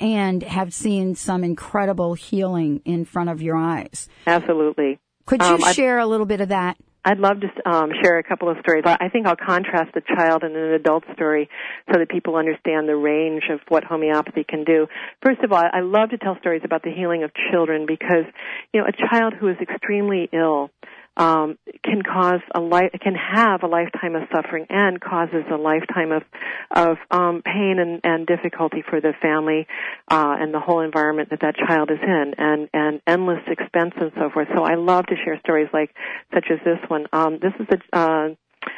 [0.00, 4.08] and have seen some incredible healing in front of your eyes.
[4.26, 4.98] Absolutely.
[5.26, 6.76] Could you Um, share a little bit of that?
[7.06, 8.84] I'd love to um, share a couple of stories.
[8.86, 11.50] I I think I'll contrast the child and an adult story
[11.92, 14.86] so that people understand the range of what homeopathy can do.
[15.22, 18.24] First of all, I love to tell stories about the healing of children because,
[18.72, 20.70] you know, a child who is extremely ill
[21.16, 26.12] um, can cause a life can have a lifetime of suffering and causes a lifetime
[26.12, 26.22] of
[26.70, 29.66] of um, pain and, and difficulty for the family
[30.10, 34.12] uh, and the whole environment that that child is in, and and endless expense and
[34.16, 34.48] so forth.
[34.54, 35.94] So I love to share stories like
[36.32, 37.06] such as this one.
[37.12, 38.28] Um, this is a uh,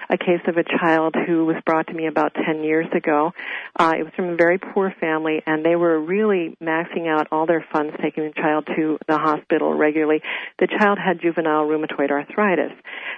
[0.09, 3.33] a case of a child who was brought to me about 10 years ago.
[3.79, 7.47] Uh, it was from a very poor family, and they were really maxing out all
[7.47, 10.23] their funds taking the child to the hospital regularly.
[10.59, 12.73] The child had juvenile rheumatoid arthritis,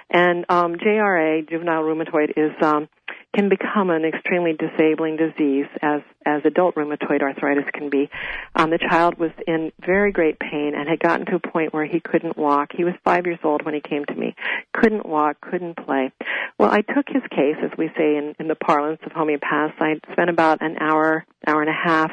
[0.09, 2.89] and um, JRA, juvenile rheumatoid, is um,
[3.35, 8.09] can become an extremely disabling disease as as adult rheumatoid arthritis can be.
[8.55, 11.85] Um, the child was in very great pain and had gotten to a point where
[11.85, 12.69] he couldn't walk.
[12.75, 14.35] He was five years old when he came to me.
[14.73, 16.11] Couldn't walk, couldn't play.
[16.57, 19.79] Well, I took his case, as we say in, in the parlance of homeopaths.
[19.79, 22.11] I spent about an hour, hour and a half,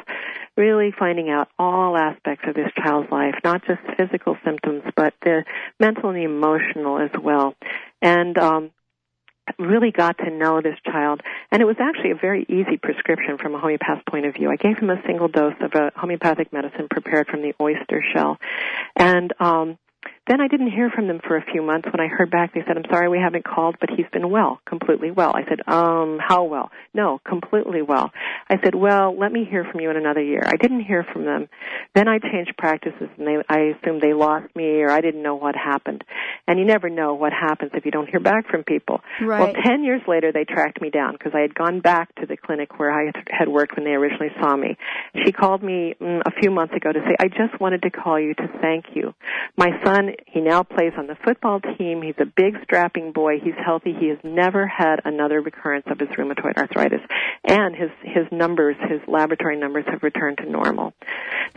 [0.55, 5.43] really finding out all aspects of this child's life, not just physical symptoms, but the
[5.79, 7.55] mental and the emotional as well.
[8.01, 8.71] And um,
[9.57, 11.21] really got to know this child
[11.51, 14.49] and it was actually a very easy prescription from a homeopath's point of view.
[14.49, 18.37] I gave him a single dose of a homeopathic medicine prepared from the oyster shell.
[18.95, 19.77] And um
[20.27, 21.87] then I didn't hear from them for a few months.
[21.91, 24.59] When I heard back, they said, "I'm sorry, we haven't called, but he's been well,
[24.65, 28.11] completely well." I said, "Um, how well?" "No, completely well."
[28.49, 31.25] I said, "Well, let me hear from you in another year." I didn't hear from
[31.25, 31.47] them.
[31.95, 35.35] Then I changed practices, and they, I assumed they lost me, or I didn't know
[35.35, 36.03] what happened.
[36.47, 39.01] And you never know what happens if you don't hear back from people.
[39.21, 39.39] Right.
[39.39, 42.37] Well, ten years later, they tracked me down because I had gone back to the
[42.37, 44.77] clinic where I had worked when they originally saw me.
[45.25, 48.19] She called me mm, a few months ago to say, "I just wanted to call
[48.19, 49.13] you to thank you.
[49.55, 52.01] My son, he now plays on the football team.
[52.01, 53.39] He's a big, strapping boy.
[53.43, 53.93] He's healthy.
[53.97, 57.01] He has never had another recurrence of his rheumatoid arthritis,
[57.43, 60.93] and his his numbers, his laboratory numbers, have returned to normal.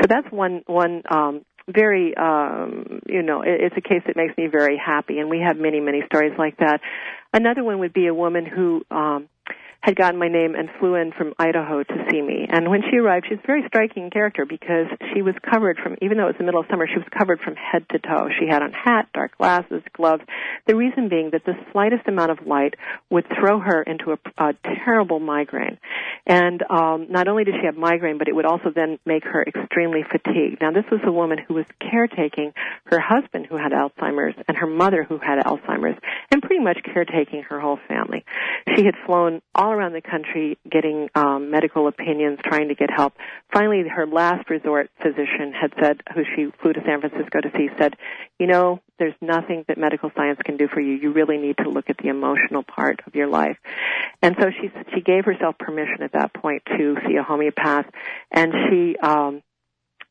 [0.00, 4.36] So that's one one um, very um, you know it, it's a case that makes
[4.36, 6.80] me very happy, and we have many many stories like that.
[7.32, 8.82] Another one would be a woman who.
[8.90, 9.28] Um,
[9.80, 12.46] had gotten my name and flew in from Idaho to see me.
[12.48, 16.18] And when she arrived, she's a very striking character because she was covered from, even
[16.18, 18.28] though it was the middle of summer, she was covered from head to toe.
[18.38, 20.22] She had on hat, dark glasses, gloves.
[20.66, 22.74] The reason being that the slightest amount of light
[23.08, 24.54] would throw her into a, a
[24.84, 25.78] terrible migraine.
[26.26, 29.42] And um, not only did she have migraine, but it would also then make her
[29.42, 30.60] extremely fatigued.
[30.60, 32.52] Now, this was a woman who was caretaking
[32.84, 35.98] her husband who had Alzheimer's and her mother who had Alzheimer's,
[36.30, 38.24] and pretty much caretaking her whole family.
[38.76, 43.14] She had flown all around the country getting um, medical opinions, trying to get help.
[43.52, 47.68] Finally, her last resort physician had said, who she flew to San Francisco to see,
[47.78, 47.96] said,
[48.38, 50.94] "You know, there's nothing that medical science can do for you.
[50.94, 53.58] You really need to look at the emotional part of your life."
[54.22, 57.86] And so she she gave herself permission at that point to see a homeopath,
[58.30, 58.96] and she.
[58.98, 59.42] um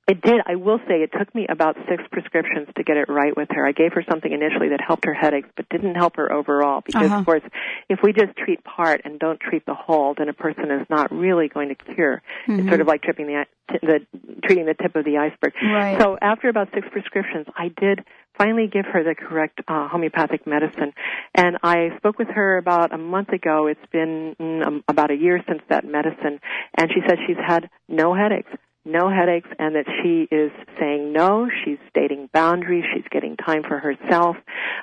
[0.09, 0.41] it did.
[0.47, 3.63] I will say it took me about six prescriptions to get it right with her.
[3.65, 6.81] I gave her something initially that helped her headaches, but didn't help her overall.
[6.83, 7.19] Because Uh-huh.
[7.19, 7.43] of course,
[7.89, 11.11] if we just treat part and don't treat the whole, then a person is not
[11.11, 12.23] really going to cure.
[12.47, 12.69] It's Mhm.
[12.69, 13.45] sort of like tripping the,
[13.83, 14.05] the
[14.43, 15.53] treating the tip of the iceberg.
[15.61, 16.01] Right.
[16.01, 18.03] So after about six prescriptions, I did
[18.35, 20.91] finally give her the correct uh, homeopathic medicine.
[21.35, 23.67] And I spoke with her about a month ago.
[23.67, 26.39] It's been mm, um, about a year since that medicine,
[26.75, 28.49] and she said she's had no headaches
[28.85, 33.79] no headaches and that she is saying no she's stating boundaries she's getting time for
[33.79, 34.35] herself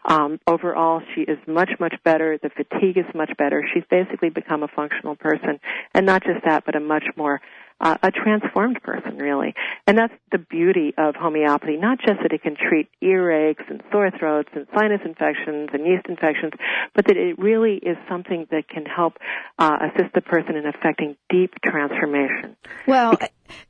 [0.05, 2.39] Um, overall, she is much, much better.
[2.41, 3.65] The fatigue is much better.
[3.75, 5.59] She's basically become a functional person,
[5.95, 7.41] and not just that, but a much more
[7.81, 9.55] uh, a transformed person, really.
[9.87, 11.77] And that's the beauty of homeopathy.
[11.77, 16.07] Not just that it can treat earaches and sore throats and sinus infections and yeast
[16.09, 16.53] infections,
[16.95, 19.15] but that it really is something that can help
[19.59, 22.57] uh, assist the person in affecting deep transformation.
[22.87, 23.19] Well,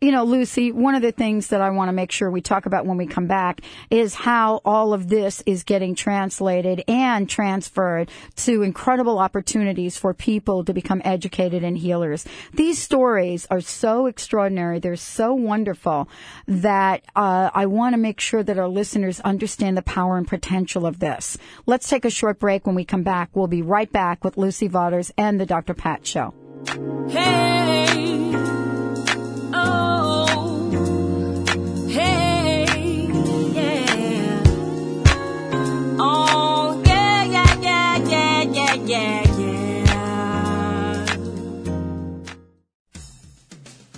[0.00, 2.66] you know, Lucy, one of the things that I want to make sure we talk
[2.66, 3.60] about when we come back
[3.90, 10.64] is how all of this is getting translated and transferred to incredible opportunities for people
[10.64, 12.24] to become educated and healers.
[12.52, 14.78] These stories are so extraordinary.
[14.78, 16.08] They're so wonderful
[16.46, 20.86] that uh, I want to make sure that our listeners understand the power and potential
[20.86, 21.38] of this.
[21.66, 22.66] Let's take a short break.
[22.66, 25.74] When we come back, we'll be right back with Lucy Vaughters and the Dr.
[25.74, 26.34] Pat Show.
[27.08, 28.35] Hey,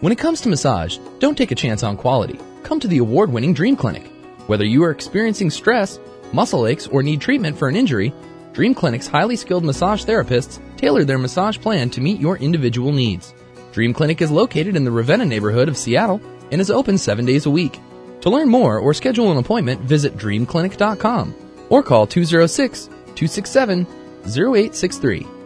[0.00, 2.40] When it comes to massage, don't take a chance on quality.
[2.62, 4.06] Come to the award winning Dream Clinic.
[4.46, 5.98] Whether you are experiencing stress,
[6.32, 8.14] muscle aches, or need treatment for an injury,
[8.54, 13.34] Dream Clinic's highly skilled massage therapists tailor their massage plan to meet your individual needs.
[13.72, 17.44] Dream Clinic is located in the Ravenna neighborhood of Seattle and is open seven days
[17.44, 17.78] a week.
[18.22, 21.34] To learn more or schedule an appointment, visit dreamclinic.com
[21.68, 23.86] or call 206 267
[24.24, 25.39] 0863.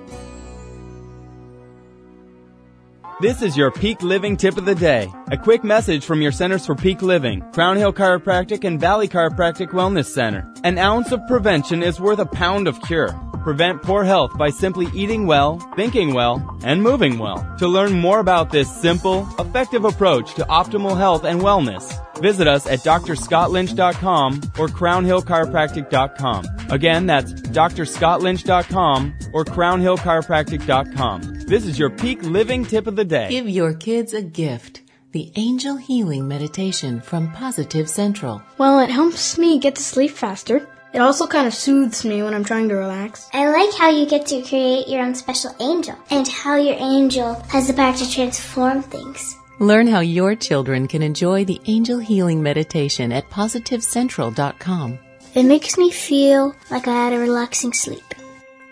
[3.21, 5.09] This is your peak living tip of the day.
[5.29, 9.69] A quick message from your Centers for Peak Living, Crown Hill Chiropractic and Valley Chiropractic
[9.69, 10.53] Wellness Center.
[10.65, 13.13] An ounce of prevention is worth a pound of cure.
[13.45, 17.47] Prevent poor health by simply eating well, thinking well, and moving well.
[17.61, 22.67] To learn more about this simple, effective approach to optimal health and wellness, visit us
[22.67, 26.47] at drscottlynch.com or crownhillchiropractic.com.
[26.71, 31.35] Again, that's drscottlynch.com or crownhillchiropractic.com.
[31.47, 33.29] This is your peak living tip of the day.
[33.29, 34.83] Give your kids a gift.
[35.13, 38.43] The Angel Healing Meditation from Positive Central.
[38.59, 40.67] Well, it helps me get to sleep faster.
[40.93, 43.29] It also kind of soothes me when I'm trying to relax.
[43.33, 47.35] I like how you get to create your own special angel and how your angel
[47.49, 49.37] has the power to transform things.
[49.61, 54.99] Learn how your children can enjoy the Angel Healing Meditation at PositiveCentral.com.
[55.35, 58.03] It makes me feel like I had a relaxing sleep.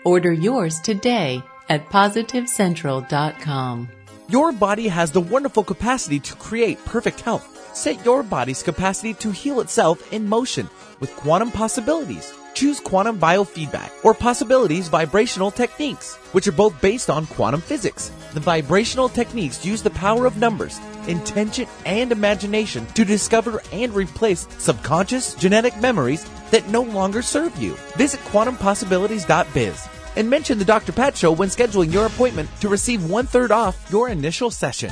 [0.03, 3.89] Order yours today at PositiveCentral.com.
[4.27, 7.75] Your body has the wonderful capacity to create perfect health.
[7.75, 10.69] Set your body's capacity to heal itself in motion
[10.99, 12.33] with quantum possibilities.
[12.53, 18.11] Choose quantum biofeedback or possibilities vibrational techniques, which are both based on quantum physics.
[18.33, 24.47] The vibrational techniques use the power of numbers, intention, and imagination to discover and replace
[24.57, 27.73] subconscious genetic memories that no longer serve you.
[27.97, 30.91] Visit quantumpossibilities.biz and mention the Dr.
[30.91, 34.91] Pat Show when scheduling your appointment to receive one third off your initial session.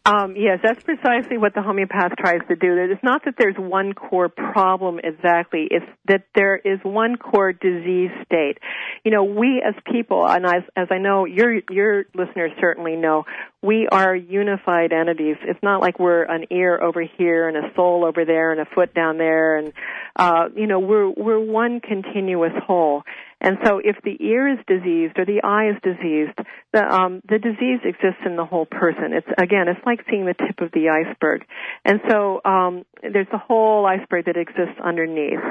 [0.04, 2.76] Um, yes, that's precisely what the homeopath tries to do.
[2.92, 5.68] It's not that there's one core problem exactly.
[5.70, 8.58] It's that there is one core disease state.
[9.06, 13.26] You know, we as people, and as, as I know your your listeners certainly know,
[13.62, 15.36] we are unified entities.
[15.44, 18.66] It's not like we're an ear over here and a soul over there and a
[18.66, 19.72] foot down there, and
[20.16, 23.04] uh, you know, we're we're one continuous whole.
[23.42, 26.38] And so if the ear is diseased or the eye is diseased,
[26.74, 29.14] the, um, the disease exists in the whole person.
[29.14, 31.44] It's, again, it's like seeing the tip of the iceberg.
[31.84, 35.42] And so, um, there's the whole iceberg that exists underneath.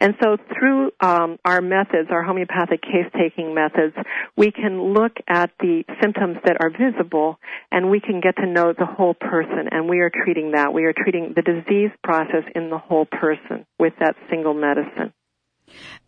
[0.00, 3.94] And so through, um, our methods, our homeopathic case-taking methods,
[4.36, 7.38] we can look at the symptoms that are visible
[7.70, 10.72] and we can get to know the whole person and we are treating that.
[10.72, 15.12] We are treating the disease process in the whole person with that single medicine.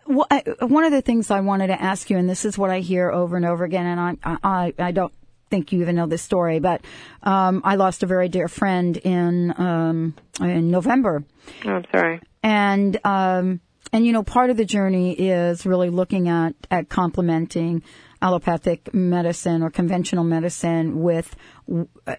[0.07, 2.71] Well, I, one of the things I wanted to ask you, and this is what
[2.71, 5.13] I hear over and over again, and I, I, I don't
[5.51, 6.83] think you even know this story, but
[7.23, 11.25] um, I lost a very dear friend in um, in November.
[11.65, 12.21] Oh, I'm sorry.
[12.43, 13.61] And um,
[13.93, 17.83] and you know, part of the journey is really looking at at complementing
[18.21, 21.37] allopathic medicine or conventional medicine with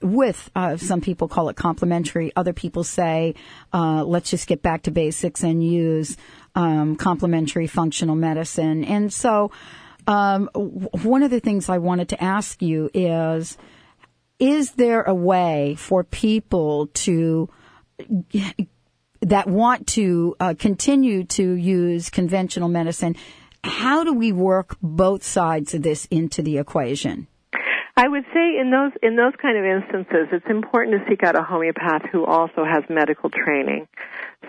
[0.02, 2.32] with uh, some people call it complementary.
[2.36, 3.36] Other people say,
[3.74, 6.18] uh, let's just get back to basics and use
[6.56, 8.84] um, complementary functional medicine.
[8.84, 9.52] And so,
[10.08, 13.58] um, one of the things I wanted to ask you is,
[14.40, 17.50] is there a way for people to
[19.22, 23.16] that want to uh, continue to use conventional medicine?
[23.64, 27.28] How do we work both sides of this into the equation?
[28.00, 31.36] I would say in those in those kind of instances, it's important to seek out
[31.36, 33.90] a homeopath who also has medical training.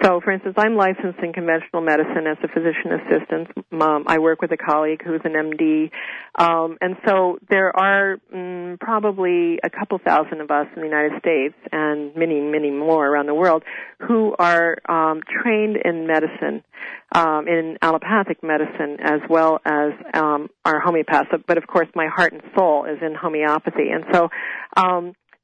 [0.03, 3.48] So, for instance, I'm licensed in conventional medicine as a physician assistant.
[3.72, 5.90] Um, I work with a colleague who's an MD,
[6.36, 11.20] um, and so there are mm, probably a couple thousand of us in the United
[11.20, 13.62] States, and many, many more around the world,
[14.07, 16.64] who are um, trained in medicine,
[17.14, 21.28] um, in allopathic medicine, as well as um, our homeopaths.
[21.46, 24.30] But of course, my heart and soul is in homeopathy, and so.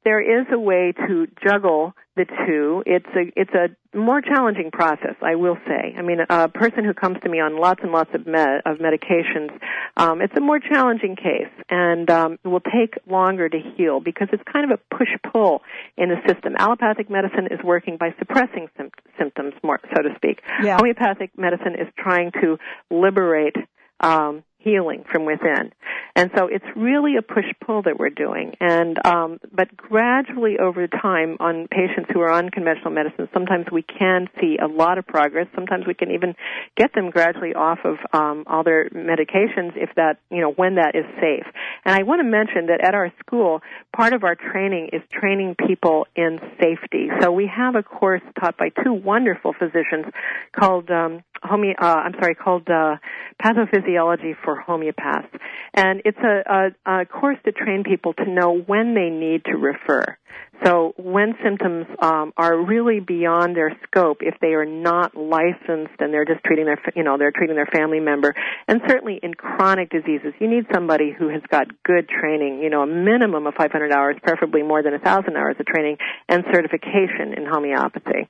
[0.07, 2.81] There is a way to juggle the two.
[2.85, 5.95] It's a it's a more challenging process, I will say.
[5.97, 8.77] I mean, a person who comes to me on lots and lots of med, of
[8.77, 9.51] medications,
[9.97, 14.29] um, it's a more challenging case, and um, it will take longer to heal because
[14.31, 15.61] it's kind of a push pull
[15.97, 16.55] in the system.
[16.57, 20.39] Allopathic medicine is working by suppressing sym- symptoms, more so to speak.
[20.63, 20.77] Yeah.
[20.77, 22.57] Homeopathic medicine is trying to
[22.89, 23.57] liberate
[23.99, 25.71] um, healing from within.
[26.15, 28.55] And so it's really a push pull that we're doing.
[28.59, 33.83] And um, but gradually over time on patients who are on conventional medicine, sometimes we
[33.83, 35.47] can see a lot of progress.
[35.53, 36.35] Sometimes we can even
[36.75, 40.95] get them gradually off of um, all their medications if that you know when that
[40.95, 41.45] is safe.
[41.85, 43.61] And I want to mention that at our school,
[43.95, 47.09] part of our training is training people in safety.
[47.21, 50.05] So we have a course taught by two wonderful physicians
[50.51, 52.97] called um, home, uh, I'm sorry, called uh,
[53.43, 55.29] Pathophysiology for Homeopaths,
[55.73, 59.57] and it's a, a, a course to train people to know when they need to
[59.57, 60.17] refer.
[60.65, 66.11] So when symptoms um, are really beyond their scope, if they are not licensed and
[66.11, 68.33] they're just treating their, you know, they're treating their family member,
[68.67, 72.81] and certainly in chronic diseases, you need somebody who has got good training, you know,
[72.81, 77.45] a minimum of 500 hours, preferably more than 1,000 hours of training and certification in
[77.45, 78.27] homeopathy.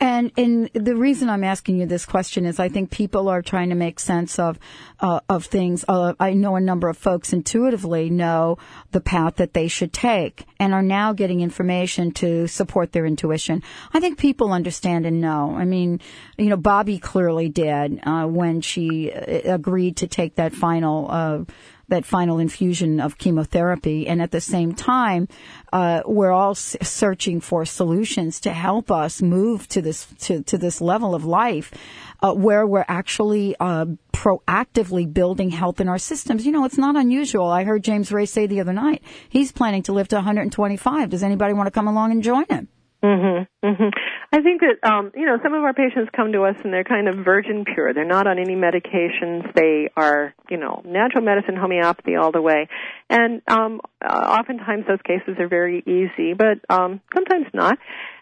[0.00, 3.70] And and the reason I'm asking you this question is I think people are trying
[3.70, 4.58] to make sense of
[5.00, 5.84] uh, of things.
[5.88, 8.58] Uh, I know a number of folks intuitively know
[8.92, 13.62] the path that they should take and are now getting information to support their intuition.
[13.92, 15.54] I think people understand and know.
[15.56, 16.00] I mean,
[16.36, 21.46] you know, Bobby clearly did uh, when she uh, agreed to take that final.
[21.88, 24.06] That final infusion of chemotherapy.
[24.06, 25.26] And at the same time,
[25.72, 30.80] uh, we're all searching for solutions to help us move to this to, to this
[30.80, 31.72] level of life.
[32.20, 36.44] Uh, where we're actually uh, proactively building health in our systems.
[36.44, 37.46] You know, it's not unusual.
[37.46, 41.10] I heard James Ray say the other night he's planning to live to 125.
[41.10, 42.66] Does anybody want to come along and join him?
[43.02, 43.46] Mhm.
[43.62, 43.92] Mhm.
[44.32, 46.82] I think that um, you know some of our patients come to us and they're
[46.84, 47.94] kind of virgin pure.
[47.94, 49.52] They're not on any medications.
[49.54, 52.68] They are you know natural medicine, homeopathy all the way,
[53.08, 57.78] and um, uh, oftentimes those cases are very easy, but um, sometimes not.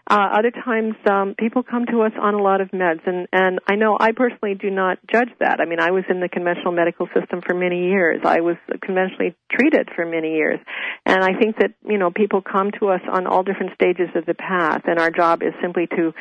[0.09, 3.59] Uh, other times, um, people come to us on a lot of meds, and and
[3.67, 5.59] I know I personally do not judge that.
[5.59, 8.21] I mean, I was in the conventional medical system for many years.
[8.23, 10.59] I was conventionally treated for many years,
[11.05, 14.25] and I think that you know people come to us on all different stages of
[14.25, 16.13] the path, and our job is simply to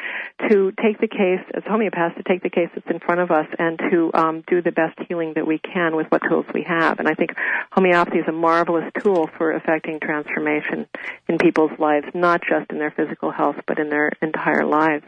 [0.51, 3.47] to take the case as homeopaths to take the case that's in front of us
[3.57, 6.99] and to um, do the best healing that we can with what tools we have.
[6.99, 7.30] And I think
[7.70, 10.87] homeopathy is a marvelous tool for affecting transformation
[11.28, 15.05] in people's lives, not just in their physical health, but in their entire lives.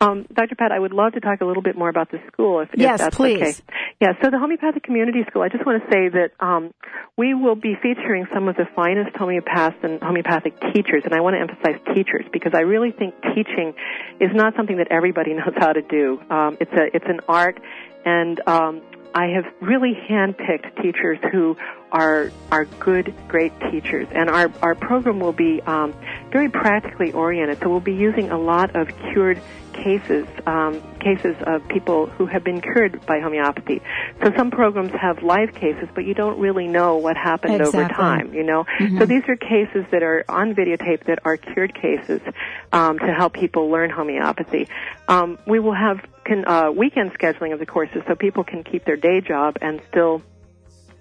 [0.00, 0.56] Um, Dr.
[0.56, 2.94] Pat, I would love to talk a little bit more about the school, if, Yes,
[2.94, 3.40] if that's please.
[3.40, 3.54] okay.
[4.00, 6.74] Yeah, so the Homeopathic Community School, I just want to say that um,
[7.16, 11.36] we will be featuring some of the finest homeopaths and homeopathic teachers, and I want
[11.36, 13.72] to emphasize teachers because I really think teaching
[14.20, 16.20] is not something that everybody knows how to do.
[16.28, 17.58] Um, it's a it's an art,
[18.04, 18.82] and um,
[19.14, 21.56] I have really handpicked teachers who
[21.92, 25.94] are are good, great teachers, and our our program will be um,
[26.30, 27.60] very practically oriented.
[27.60, 29.40] So we'll be using a lot of cured
[29.74, 33.82] cases, um, cases of people who have been cured by homeopathy.
[34.22, 38.32] So some programs have live cases, but you don't really know what happened over time.
[38.32, 38.98] You know, Mhm.
[38.98, 42.20] so these are cases that are on videotape that are cured cases
[42.72, 44.68] um, to help people learn homeopathy.
[45.08, 48.84] Um, we will have can, uh, weekend scheduling of the courses so people can keep
[48.86, 50.22] their day job and still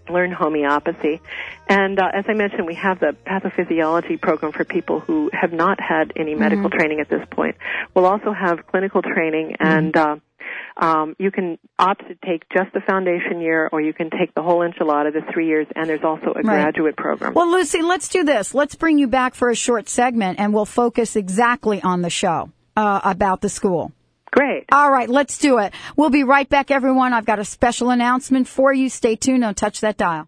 [0.10, 1.22] learn homeopathy.
[1.68, 5.80] And uh, as I mentioned, we have the pathophysiology program for people who have not
[5.80, 6.78] had any medical Mhm.
[6.78, 7.56] training at this point.
[7.94, 10.16] We'll also have clinical training and uh,
[10.76, 14.42] um, you can opt to take just the foundation year or you can take the
[14.42, 16.44] whole enchilada, the three years, and there's also a Right.
[16.44, 17.34] graduate program.
[17.34, 18.54] Well, Lucy, let's do this.
[18.54, 22.50] Let's bring you back for a short segment and we'll focus exactly on the show
[22.76, 23.92] uh, about the school.
[24.34, 24.66] Great.
[24.72, 25.74] All right, let's do it.
[25.96, 27.14] We'll be right back, everyone.
[27.14, 28.90] I've got a special announcement for you.
[28.90, 29.42] Stay tuned.
[29.42, 30.28] Don't touch that dial.